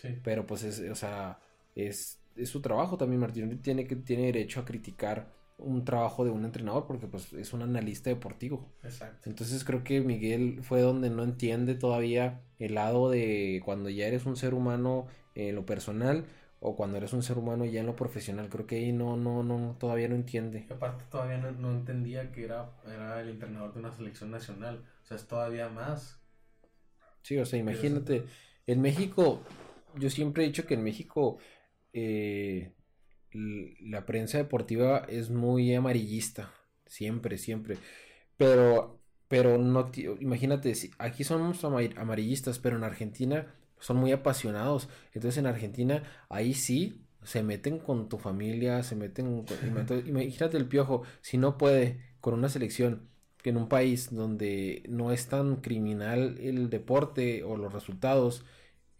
Sí. 0.00 0.18
Pero 0.22 0.46
pues 0.46 0.62
es, 0.64 0.80
o 0.90 0.94
sea, 0.94 1.40
es, 1.74 2.20
es 2.36 2.48
su 2.48 2.60
trabajo 2.60 2.96
también. 2.96 3.20
Martinoli 3.20 3.56
tiene, 3.56 3.86
que, 3.86 3.96
tiene 3.96 4.26
derecho 4.26 4.60
a 4.60 4.64
criticar 4.64 5.32
un 5.58 5.84
trabajo 5.84 6.24
de 6.24 6.30
un 6.30 6.44
entrenador 6.44 6.86
porque 6.86 7.06
pues 7.06 7.32
es 7.32 7.52
un 7.52 7.62
analista 7.62 8.10
deportivo. 8.10 8.72
Exacto. 8.82 9.28
Entonces 9.28 9.62
creo 9.64 9.84
que 9.84 10.00
Miguel 10.00 10.60
fue 10.62 10.80
donde 10.80 11.10
no 11.10 11.22
entiende 11.22 11.74
todavía 11.74 12.40
el 12.58 12.74
lado 12.74 13.10
de 13.10 13.60
cuando 13.64 13.90
ya 13.90 14.06
eres 14.06 14.26
un 14.26 14.36
ser 14.36 14.54
humano 14.54 15.06
en 15.34 15.54
lo 15.54 15.66
personal 15.66 16.24
o 16.60 16.76
cuando 16.76 16.98
eres 16.98 17.12
un 17.12 17.22
ser 17.22 17.38
humano 17.38 17.64
ya 17.64 17.80
en 17.80 17.86
lo 17.86 17.96
profesional. 17.96 18.48
Creo 18.48 18.66
que 18.66 18.76
ahí 18.76 18.92
no, 18.92 19.16
no, 19.16 19.42
no, 19.42 19.76
todavía 19.78 20.08
no 20.08 20.14
entiende. 20.14 20.66
aparte 20.70 21.04
todavía 21.10 21.38
no, 21.38 21.70
entendía 21.70 22.30
que 22.32 22.44
era, 22.44 22.70
era 22.86 23.20
el 23.20 23.30
entrenador 23.30 23.72
de 23.72 23.80
una 23.80 23.92
selección 23.92 24.30
nacional. 24.30 24.84
O 25.02 25.06
sea, 25.06 25.16
es 25.16 25.26
todavía 25.26 25.68
más. 25.68 26.20
Sí, 27.22 27.38
o 27.38 27.46
sea, 27.46 27.58
imagínate, 27.58 28.24
en 28.66 28.80
México, 28.80 29.42
yo 29.96 30.10
siempre 30.10 30.44
he 30.44 30.46
dicho 30.46 30.66
que 30.66 30.74
en 30.74 30.82
México 30.84 31.38
eh, 31.92 32.72
la 33.32 34.06
prensa 34.06 34.38
deportiva 34.38 35.04
es 35.08 35.30
muy 35.30 35.74
amarillista. 35.74 36.52
siempre, 36.86 37.38
siempre. 37.38 37.78
Pero, 38.36 39.00
pero 39.28 39.58
no, 39.58 39.90
imagínate, 40.20 40.72
aquí 40.98 41.24
somos 41.24 41.64
amarillistas, 41.64 42.58
pero 42.58 42.76
en 42.76 42.84
Argentina 42.84 43.54
son 43.78 43.96
muy 43.98 44.12
apasionados. 44.12 44.88
Entonces 45.14 45.38
en 45.38 45.46
Argentina 45.46 46.02
ahí 46.28 46.54
sí 46.54 47.06
se 47.22 47.42
meten 47.42 47.78
con 47.78 48.08
tu 48.08 48.18
familia, 48.18 48.82
se 48.82 48.96
meten 48.96 49.44
imagínate 50.06 50.56
el 50.56 50.66
piojo, 50.68 51.02
si 51.20 51.38
no 51.38 51.58
puede 51.58 52.00
con 52.20 52.34
una 52.34 52.48
selección 52.48 53.08
que 53.42 53.50
en 53.50 53.56
un 53.56 53.68
país 53.68 54.14
donde 54.14 54.82
no 54.88 55.12
es 55.12 55.28
tan 55.28 55.56
criminal 55.56 56.38
el 56.40 56.70
deporte 56.70 57.42
o 57.44 57.56
los 57.56 57.72
resultados, 57.72 58.44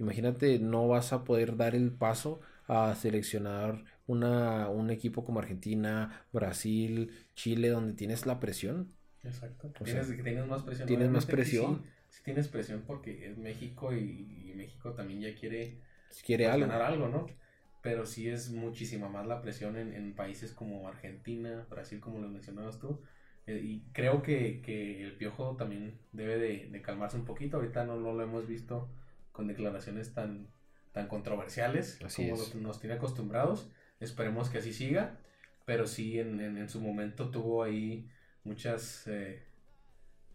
imagínate 0.00 0.58
no 0.58 0.88
vas 0.88 1.12
a 1.12 1.24
poder 1.24 1.56
dar 1.56 1.74
el 1.74 1.92
paso 1.92 2.40
a 2.66 2.94
seleccionar 2.94 3.84
una, 4.06 4.68
un 4.68 4.90
equipo 4.90 5.24
como 5.24 5.38
Argentina, 5.38 6.24
Brasil, 6.32 7.12
Chile, 7.34 7.68
donde 7.68 7.92
tienes 7.94 8.26
la 8.26 8.40
presión. 8.40 8.92
Exacto. 9.22 9.72
tienes, 9.84 10.08
tienes, 10.22 10.46
más 10.46 10.62
presión. 10.62 10.88
Tienes 10.88 11.10
más 11.10 11.26
presión. 11.26 11.82
Sí, 12.08 12.22
tienes 12.24 12.48
presión 12.48 12.82
porque 12.86 13.28
es 13.28 13.38
México 13.38 13.94
y, 13.94 14.52
México 14.56 14.92
también 14.92 15.20
ya 15.20 15.34
quiere, 15.34 15.78
quiere 16.24 16.46
pues, 16.46 16.60
ganar 16.60 16.82
algo, 16.82 17.08
¿no? 17.08 17.26
Pero 17.82 18.04
sí 18.04 18.28
es 18.28 18.50
muchísima 18.50 19.08
más 19.08 19.26
la 19.26 19.40
presión 19.40 19.76
en, 19.76 19.94
en 19.94 20.14
países 20.14 20.52
como 20.52 20.86
Argentina, 20.86 21.66
Brasil, 21.70 21.98
como 21.98 22.18
lo 22.18 22.28
mencionabas 22.28 22.78
tú. 22.78 23.00
Eh, 23.46 23.60
y 23.62 23.80
creo 23.92 24.22
que, 24.22 24.60
que, 24.60 25.02
el 25.02 25.16
Piojo 25.16 25.56
también 25.56 25.98
debe 26.12 26.38
de, 26.38 26.68
de, 26.70 26.82
calmarse 26.82 27.16
un 27.16 27.24
poquito. 27.24 27.56
Ahorita 27.56 27.84
no, 27.84 27.96
no 27.96 28.12
lo 28.12 28.22
hemos 28.22 28.46
visto 28.46 28.90
con 29.40 29.46
declaraciones 29.46 30.12
tan, 30.12 30.48
tan 30.92 31.08
controversiales 31.08 31.98
como 32.14 32.36
nos 32.60 32.78
tiene 32.78 32.96
acostumbrados. 32.96 33.70
Esperemos 33.98 34.50
que 34.50 34.58
así 34.58 34.74
siga. 34.74 35.18
Pero 35.64 35.86
sí, 35.86 36.18
en, 36.18 36.40
en, 36.40 36.68
su 36.68 36.78
momento 36.78 37.30
tuvo 37.30 37.62
ahí 37.62 38.10
muchas, 38.44 39.06
eh, 39.06 39.42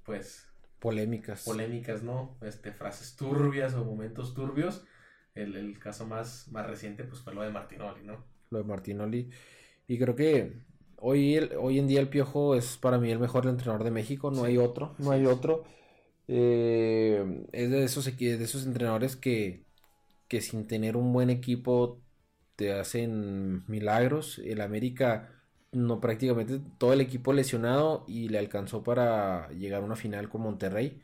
pues... 0.03 0.47
Polémicas. 0.79 1.43
Polémicas, 1.45 2.01
¿no? 2.01 2.35
Este, 2.41 2.71
frases 2.71 3.15
turbias 3.15 3.75
o 3.75 3.85
momentos 3.85 4.33
turbios. 4.33 4.83
El, 5.35 5.55
el 5.55 5.77
caso 5.77 6.07
más, 6.07 6.47
más 6.47 6.65
reciente 6.65 7.03
pues 7.03 7.21
fue 7.21 7.35
lo 7.35 7.43
de 7.43 7.51
Martinoli, 7.51 8.03
¿no? 8.03 8.25
Lo 8.49 8.57
de 8.57 8.63
Martinoli. 8.63 9.29
Y 9.87 9.99
creo 9.99 10.15
que 10.15 10.63
hoy, 10.97 11.37
hoy 11.59 11.77
en 11.77 11.85
día 11.85 11.99
el 11.99 12.09
Piojo 12.09 12.55
es 12.55 12.77
para 12.77 12.97
mí 12.97 13.11
el 13.11 13.19
mejor 13.19 13.45
entrenador 13.45 13.83
de 13.83 13.91
México. 13.91 14.31
No 14.31 14.45
hay 14.45 14.57
otro, 14.57 14.95
no 14.97 15.11
hay 15.11 15.27
otro. 15.27 15.63
Eh, 16.27 17.45
es 17.51 17.69
de 17.69 17.83
esos, 17.83 18.05
de 18.17 18.43
esos 18.43 18.65
entrenadores 18.65 19.15
que, 19.15 19.65
que 20.27 20.41
sin 20.41 20.67
tener 20.67 20.97
un 20.97 21.13
buen 21.13 21.29
equipo 21.29 22.01
te 22.55 22.73
hacen 22.73 23.63
milagros. 23.67 24.39
El 24.39 24.61
América, 24.61 25.29
no 25.71 25.99
prácticamente 25.99 26.59
todo 26.77 26.93
el 26.93 27.01
equipo 27.01 27.33
lesionado 27.33 28.05
y 28.07 28.29
le 28.29 28.39
alcanzó 28.39 28.83
para 28.83 29.49
llegar 29.49 29.81
a 29.81 29.85
una 29.85 29.95
final 29.95 30.29
con 30.29 30.41
Monterrey. 30.41 31.01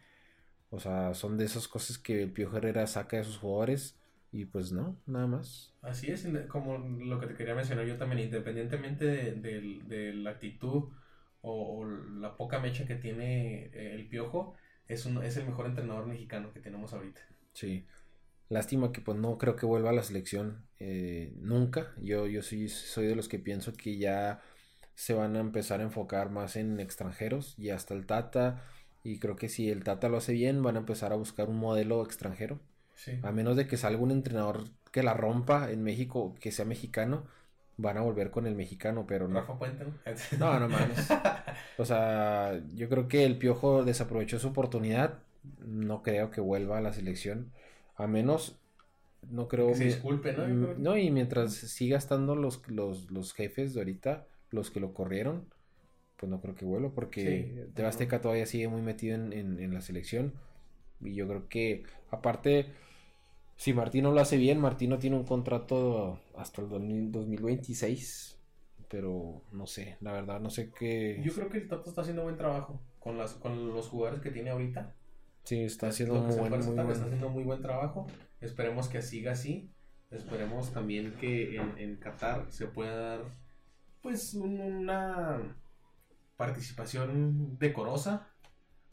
O 0.69 0.79
sea, 0.79 1.13
son 1.13 1.37
de 1.37 1.45
esas 1.45 1.67
cosas 1.67 1.97
que 1.97 2.23
el 2.23 2.31
Piojo 2.31 2.57
Herrera 2.57 2.87
saca 2.87 3.17
de 3.17 3.23
sus 3.25 3.37
jugadores. 3.37 3.97
Y 4.31 4.45
pues 4.45 4.71
no, 4.71 4.95
nada 5.05 5.27
más. 5.27 5.73
Así 5.81 6.09
es, 6.09 6.25
como 6.47 6.77
lo 6.77 7.19
que 7.19 7.27
te 7.27 7.33
quería 7.33 7.53
mencionar 7.53 7.85
yo 7.85 7.97
también, 7.97 8.21
independientemente 8.21 9.05
de, 9.35 10.13
la 10.13 10.31
actitud 10.31 10.89
o, 11.41 11.85
la 11.85 12.37
poca 12.37 12.59
mecha 12.59 12.87
que 12.87 12.95
tiene 12.95 13.65
eh, 13.73 13.93
el 13.93 14.07
Piojo, 14.07 14.55
es, 14.87 15.05
un, 15.05 15.23
es 15.23 15.37
el 15.37 15.45
mejor 15.45 15.65
entrenador 15.65 16.05
mexicano 16.05 16.51
que 16.53 16.59
tenemos 16.59 16.93
ahorita. 16.93 17.21
Sí. 17.53 17.85
Lástima 18.49 18.91
que 18.91 19.01
pues 19.01 19.17
no 19.17 19.37
creo 19.37 19.55
que 19.55 19.65
vuelva 19.65 19.91
a 19.91 19.93
la 19.93 20.03
selección 20.03 20.65
eh, 20.79 21.33
nunca. 21.37 21.93
Yo, 22.01 22.27
yo 22.27 22.41
sí 22.41 22.67
soy 22.67 23.07
de 23.07 23.15
los 23.15 23.29
que 23.29 23.39
pienso 23.39 23.73
que 23.73 23.97
ya 23.97 24.41
se 24.93 25.13
van 25.13 25.35
a 25.35 25.39
empezar 25.39 25.79
a 25.79 25.83
enfocar 25.83 26.29
más 26.29 26.55
en 26.55 26.79
extranjeros 26.79 27.57
y 27.57 27.69
hasta 27.69 27.93
el 27.93 28.05
Tata. 28.05 28.63
Y 29.03 29.19
creo 29.19 29.35
que 29.35 29.49
si 29.49 29.69
el 29.69 29.83
Tata 29.83 30.09
lo 30.09 30.17
hace 30.17 30.33
bien, 30.33 30.61
van 30.61 30.75
a 30.75 30.79
empezar 30.79 31.13
a 31.13 31.15
buscar 31.15 31.49
un 31.49 31.57
modelo 31.57 32.03
extranjero. 32.03 32.59
A 33.23 33.31
menos 33.31 33.57
de 33.57 33.65
que 33.67 33.77
salga 33.77 33.99
un 33.99 34.11
entrenador 34.11 34.65
que 34.91 35.01
la 35.01 35.15
rompa 35.15 35.71
en 35.71 35.81
México, 35.81 36.35
que 36.39 36.51
sea 36.51 36.65
mexicano, 36.65 37.25
van 37.81 37.97
a 37.97 38.01
volver 38.01 38.31
con 38.31 38.47
el 38.47 38.55
mexicano, 38.55 39.05
pero 39.07 39.27
no. 39.27 39.41
Rafa 39.41 39.57
Puente, 39.57 39.85
¿no? 40.39 40.59
no, 40.59 40.69
mames. 40.69 41.09
O 41.77 41.85
sea, 41.85 42.61
yo 42.73 42.87
creo 42.89 43.07
que 43.07 43.25
el 43.25 43.37
Piojo 43.37 43.83
desaprovechó 43.83 44.39
su 44.39 44.49
oportunidad. 44.49 45.19
No 45.65 46.03
creo 46.03 46.31
que 46.31 46.41
vuelva 46.41 46.77
a 46.77 46.81
la 46.81 46.93
selección. 46.93 47.51
A 47.95 48.07
menos, 48.07 48.59
no 49.29 49.47
creo... 49.47 49.69
Que 49.69 49.75
se 49.75 49.83
disculpe, 49.85 50.33
¿no? 50.33 50.47
No, 50.47 50.97
y 50.97 51.11
mientras 51.11 51.53
siga 51.53 51.97
estando 51.97 52.35
los, 52.35 52.67
los, 52.67 53.09
los 53.11 53.33
jefes 53.33 53.73
de 53.73 53.81
ahorita, 53.81 54.27
los 54.51 54.71
que 54.71 54.79
lo 54.79 54.93
corrieron, 54.93 55.45
pues 56.17 56.29
no 56.29 56.39
creo 56.39 56.55
que 56.55 56.65
vuelva, 56.65 56.91
porque 56.93 57.67
sí, 57.73 58.07
todavía 58.21 58.45
sigue 58.45 58.67
muy 58.67 58.81
metido 58.81 59.15
en, 59.15 59.33
en, 59.33 59.73
la 59.73 59.81
selección. 59.81 60.33
Y 61.01 61.15
yo 61.15 61.27
creo 61.27 61.49
que, 61.49 61.83
aparte, 62.11 62.67
si 63.61 63.73
Martino 63.73 64.11
lo 64.11 64.19
hace 64.19 64.37
bien, 64.37 64.59
Martino 64.59 64.97
tiene 64.97 65.17
un 65.17 65.23
contrato 65.23 66.19
hasta 66.35 66.63
el 66.63 66.69
2026. 66.69 68.39
Pero 68.89 69.43
no 69.51 69.67
sé, 69.67 69.97
la 70.01 70.13
verdad, 70.13 70.39
no 70.39 70.49
sé 70.49 70.71
qué. 70.71 71.21
Yo 71.23 71.31
creo 71.31 71.47
que 71.47 71.59
el 71.59 71.67
Tato 71.67 71.87
está 71.87 72.01
haciendo 72.01 72.23
buen 72.23 72.37
trabajo 72.37 72.81
con, 72.97 73.19
las, 73.19 73.35
con 73.35 73.67
los 73.71 73.87
jugadores 73.87 74.19
que 74.19 74.31
tiene 74.31 74.49
ahorita. 74.49 74.95
Sí, 75.43 75.61
está 75.61 75.89
haciendo 75.89 76.15
muy, 76.15 76.35
buen, 76.37 76.53
está 76.55 76.81
haciendo 76.81 77.29
muy 77.29 77.43
buen 77.43 77.61
trabajo. 77.61 78.07
Esperemos 78.39 78.89
que 78.89 79.03
siga 79.03 79.33
así. 79.33 79.69
Esperemos 80.09 80.73
también 80.73 81.13
que 81.19 81.57
en, 81.57 81.77
en 81.77 81.97
Qatar 81.97 82.47
se 82.49 82.65
pueda 82.65 82.95
dar 82.95 83.25
pues 84.01 84.33
una 84.33 85.39
participación 86.35 87.59
decorosa 87.59 88.30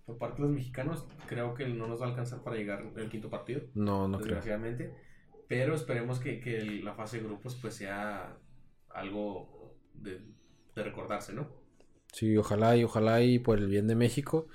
por 0.09 0.16
parte 0.16 0.37
de 0.40 0.49
los 0.49 0.57
mexicanos. 0.57 1.07
Creo 1.29 1.53
que 1.53 1.68
no 1.68 1.87
nos 1.87 2.01
va 2.01 2.07
a 2.07 2.09
alcanzar 2.09 2.42
para 2.42 2.57
llegar 2.57 2.83
al 2.97 3.09
quinto 3.11 3.29
partido. 3.29 3.61
No, 3.75 4.09
no 4.09 4.18
desgraciadamente. 4.18 4.87
Creo. 4.87 5.09
Pero 5.47 5.75
esperemos 5.75 6.18
que, 6.18 6.40
que, 6.40 6.62
la 6.83 6.94
fase 6.94 7.18
de 7.18 7.25
grupos 7.25 7.55
pues 7.57 7.75
sea 7.75 8.37
algo 8.88 9.77
de, 9.92 10.21
de 10.75 10.83
recordarse, 10.83 11.35
¿no? 11.35 11.49
Sí, 12.12 12.37
ojalá 12.38 12.75
y 12.77 12.85
ojalá 12.85 13.21
y 13.21 13.38
por 13.38 13.59
el 13.59 13.68
bien 13.68 13.87
de 13.87 13.94
México 13.94 14.49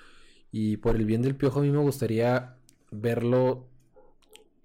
y 0.51 0.77
por 0.77 0.95
el 0.95 1.05
bien 1.05 1.21
del 1.21 1.35
piojo, 1.35 1.59
a 1.59 1.63
mí 1.63 1.69
me 1.69 1.77
gustaría 1.77 2.55
verlo 2.91 3.67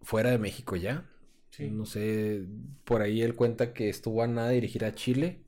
fuera 0.02 0.30
de 0.30 0.38
México 0.38 0.74
ya. 0.76 1.06
No 1.58 1.86
sé, 1.86 2.46
por 2.84 3.02
ahí 3.02 3.20
él 3.20 3.34
cuenta 3.34 3.74
que 3.74 3.88
estuvo 3.88 4.22
a 4.22 4.28
nada 4.28 4.48
de 4.48 4.54
dirigir 4.54 4.84
a 4.84 4.94
Chile. 4.94 5.40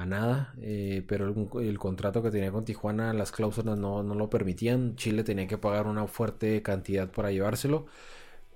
A 0.00 0.06
nada, 0.06 0.54
eh, 0.62 1.02
pero 1.06 1.26
el, 1.60 1.78
contrato 1.78 2.22
que 2.22 2.30
tenía 2.30 2.50
con 2.50 2.64
Tijuana, 2.64 3.12
las 3.12 3.32
cláusulas 3.32 3.76
no, 3.76 4.02
no, 4.02 4.14
lo 4.14 4.30
permitían. 4.30 4.96
Chile 4.96 5.24
tenía 5.24 5.46
que 5.46 5.58
pagar 5.58 5.86
una 5.86 6.06
fuerte 6.06 6.62
cantidad 6.62 7.10
para 7.10 7.30
llevárselo. 7.30 7.86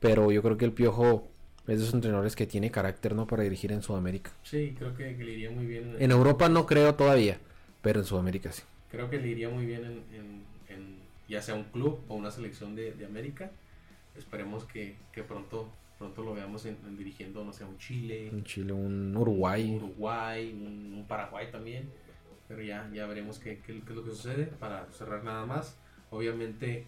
Pero 0.01 0.33
yo 0.33 0.43
creo 0.43 0.57
que 0.57 0.65
el 0.65 0.73
Piojo 0.73 1.29
es 1.67 1.79
de 1.79 1.85
esos 1.85 1.93
entrenadores 1.93 2.35
que 2.35 2.47
tiene 2.47 2.71
carácter, 2.71 3.15
¿no? 3.15 3.27
Para 3.27 3.43
dirigir 3.43 3.73
en 3.73 3.83
Sudamérica. 3.83 4.31
Sí, 4.43 4.75
creo 4.79 4.97
que, 4.97 5.13
le 5.13 5.33
iría 5.33 5.51
muy 5.51 5.67
bien. 5.67 5.97
En, 5.97 6.03
en 6.03 6.11
Europa 6.11 6.49
no 6.49 6.65
creo 6.65 6.95
todavía, 6.95 7.39
pero 7.83 8.01
en 8.01 8.07
Sudamérica 8.07 8.51
sí. 8.51 8.63
Creo 8.91 9.11
que 9.11 9.19
le 9.19 9.29
iría 9.29 9.51
muy 9.51 9.67
bien 9.67 9.85
en 9.85 10.45
ya 11.29 11.43
sea 11.43 11.55
un 11.55 11.65
club 11.65 12.01
o 12.09 12.15
una 12.15 12.31
selección 12.31 12.75
de, 12.75 12.93
de 12.93 13.07
América. 13.07 13.51
Esperemos 14.17 14.65
que, 14.65 14.97
que, 15.13 15.23
pronto 15.23 15.69
pronto 15.99 16.23
lo 16.23 16.35
veamos 16.35 16.67
en, 16.67 16.97
dirigiendo, 16.97 17.45
no 17.45 17.53
sé, 17.53 17.65
un 17.65 17.79
Chile. 17.79 18.31
Un 18.33 18.45
Chile, 18.45 18.73
un 18.73 19.17
Uruguay. 19.17 19.71
Un 19.71 19.85
Uruguay, 19.85 20.53
un, 20.53 21.05
Paraguay 21.07 21.51
también. 21.51 21.91
Pero 22.49 22.63
ya, 22.63 22.91
ya 22.93 23.07
veremos 23.07 23.39
qué, 23.39 23.61
qué, 23.65 23.73
es 23.73 23.89
lo 23.91 24.05
que 24.05 24.11
sucede 24.11 24.47
para 24.47 24.87
cerrar 24.93 25.25
nada 25.25 25.47
más. 25.47 25.77
Obviamente, 26.11 26.87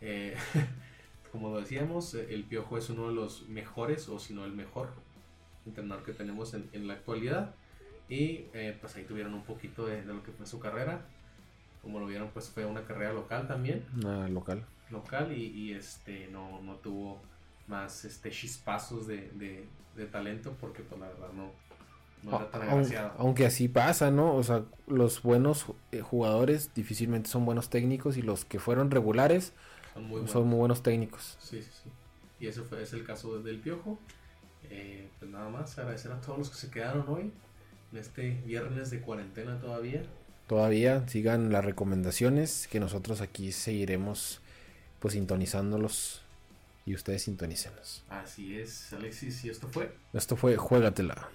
eh, 0.00 0.34
como 1.32 1.50
lo 1.50 1.60
decíamos, 1.60 2.14
el 2.14 2.44
Piojo 2.44 2.78
es 2.78 2.90
uno 2.90 3.08
de 3.08 3.14
los 3.14 3.48
mejores, 3.48 4.08
o 4.08 4.18
si 4.18 4.34
no 4.34 4.44
el 4.44 4.52
mejor 4.52 4.90
entrenador 5.66 6.04
que 6.04 6.12
tenemos 6.12 6.54
en, 6.54 6.68
en 6.72 6.86
la 6.86 6.94
actualidad. 6.94 7.54
Y 8.08 8.46
eh, 8.52 8.76
pues 8.80 8.96
ahí 8.96 9.04
tuvieron 9.04 9.34
un 9.34 9.44
poquito 9.44 9.86
de, 9.86 10.02
de, 10.02 10.12
lo 10.12 10.22
que 10.22 10.32
fue 10.32 10.46
su 10.46 10.58
carrera 10.58 11.06
como 11.84 12.00
lo 12.00 12.06
vieron, 12.06 12.30
pues 12.32 12.48
fue 12.48 12.64
una 12.64 12.82
carrera 12.84 13.12
local 13.12 13.46
también. 13.46 13.84
Ah, 14.04 14.26
local. 14.28 14.64
Local 14.90 15.36
y, 15.36 15.72
este 15.72 16.28
no, 16.28 16.60
no 16.62 16.76
tuvo 16.76 17.20
más 17.66 18.04
este 18.04 18.30
chispazos 18.30 19.06
de, 19.06 19.30
de, 19.94 20.06
talento 20.06 20.54
porque 20.60 20.82
pues 20.82 21.00
la 21.00 21.08
verdad 21.08 21.32
no, 21.32 21.50
no 22.22 22.36
era 22.36 22.50
tan 22.50 22.62
agraciado. 22.62 23.12
Aunque 23.18 23.46
así 23.46 23.68
pasa, 23.68 24.10
¿no? 24.10 24.34
O 24.34 24.42
sea, 24.42 24.64
los 24.86 25.22
buenos 25.22 25.66
eh, 25.92 26.00
jugadores 26.00 26.74
difícilmente 26.74 27.28
son 27.28 27.44
buenos 27.44 27.70
técnicos 27.70 28.16
y 28.16 28.22
los 28.22 28.44
que 28.44 28.58
fueron 28.58 28.90
regulares 28.90 29.52
son 29.94 30.48
muy 30.48 30.58
buenos, 30.58 30.82
técnicos. 30.82 31.36
Sí, 31.40 31.62
sí, 31.62 31.70
sí. 31.84 31.90
Y 32.40 32.48
ese 32.48 32.62
fue, 32.62 32.82
es 32.82 32.92
el 32.92 33.04
caso 33.04 33.38
del 33.38 33.60
Piojo. 33.60 33.98
Eh, 34.70 35.08
pues 35.18 35.30
nada 35.30 35.48
más, 35.48 35.78
agradecer 35.78 36.10
a 36.10 36.20
todos 36.20 36.38
los 36.38 36.50
que 36.50 36.56
se 36.56 36.70
quedaron 36.70 37.04
hoy, 37.08 37.32
en 37.92 37.98
este 37.98 38.30
viernes 38.44 38.90
de 38.90 39.00
cuarentena 39.00 39.58
todavía 39.58 40.02
todavía 40.46 41.06
sigan 41.08 41.52
las 41.52 41.64
recomendaciones 41.64 42.68
que 42.68 42.80
nosotros 42.80 43.20
aquí 43.20 43.52
seguiremos 43.52 44.40
pues 45.00 45.14
sintonizándolos 45.14 46.22
y 46.86 46.94
ustedes 46.94 47.22
sintonícenos. 47.22 48.04
Así 48.08 48.58
es, 48.58 48.92
Alexis, 48.92 49.44
y 49.44 49.50
esto 49.50 49.68
fue. 49.68 49.96
Esto 50.12 50.36
fue 50.36 50.56
Juégatela. 50.56 51.28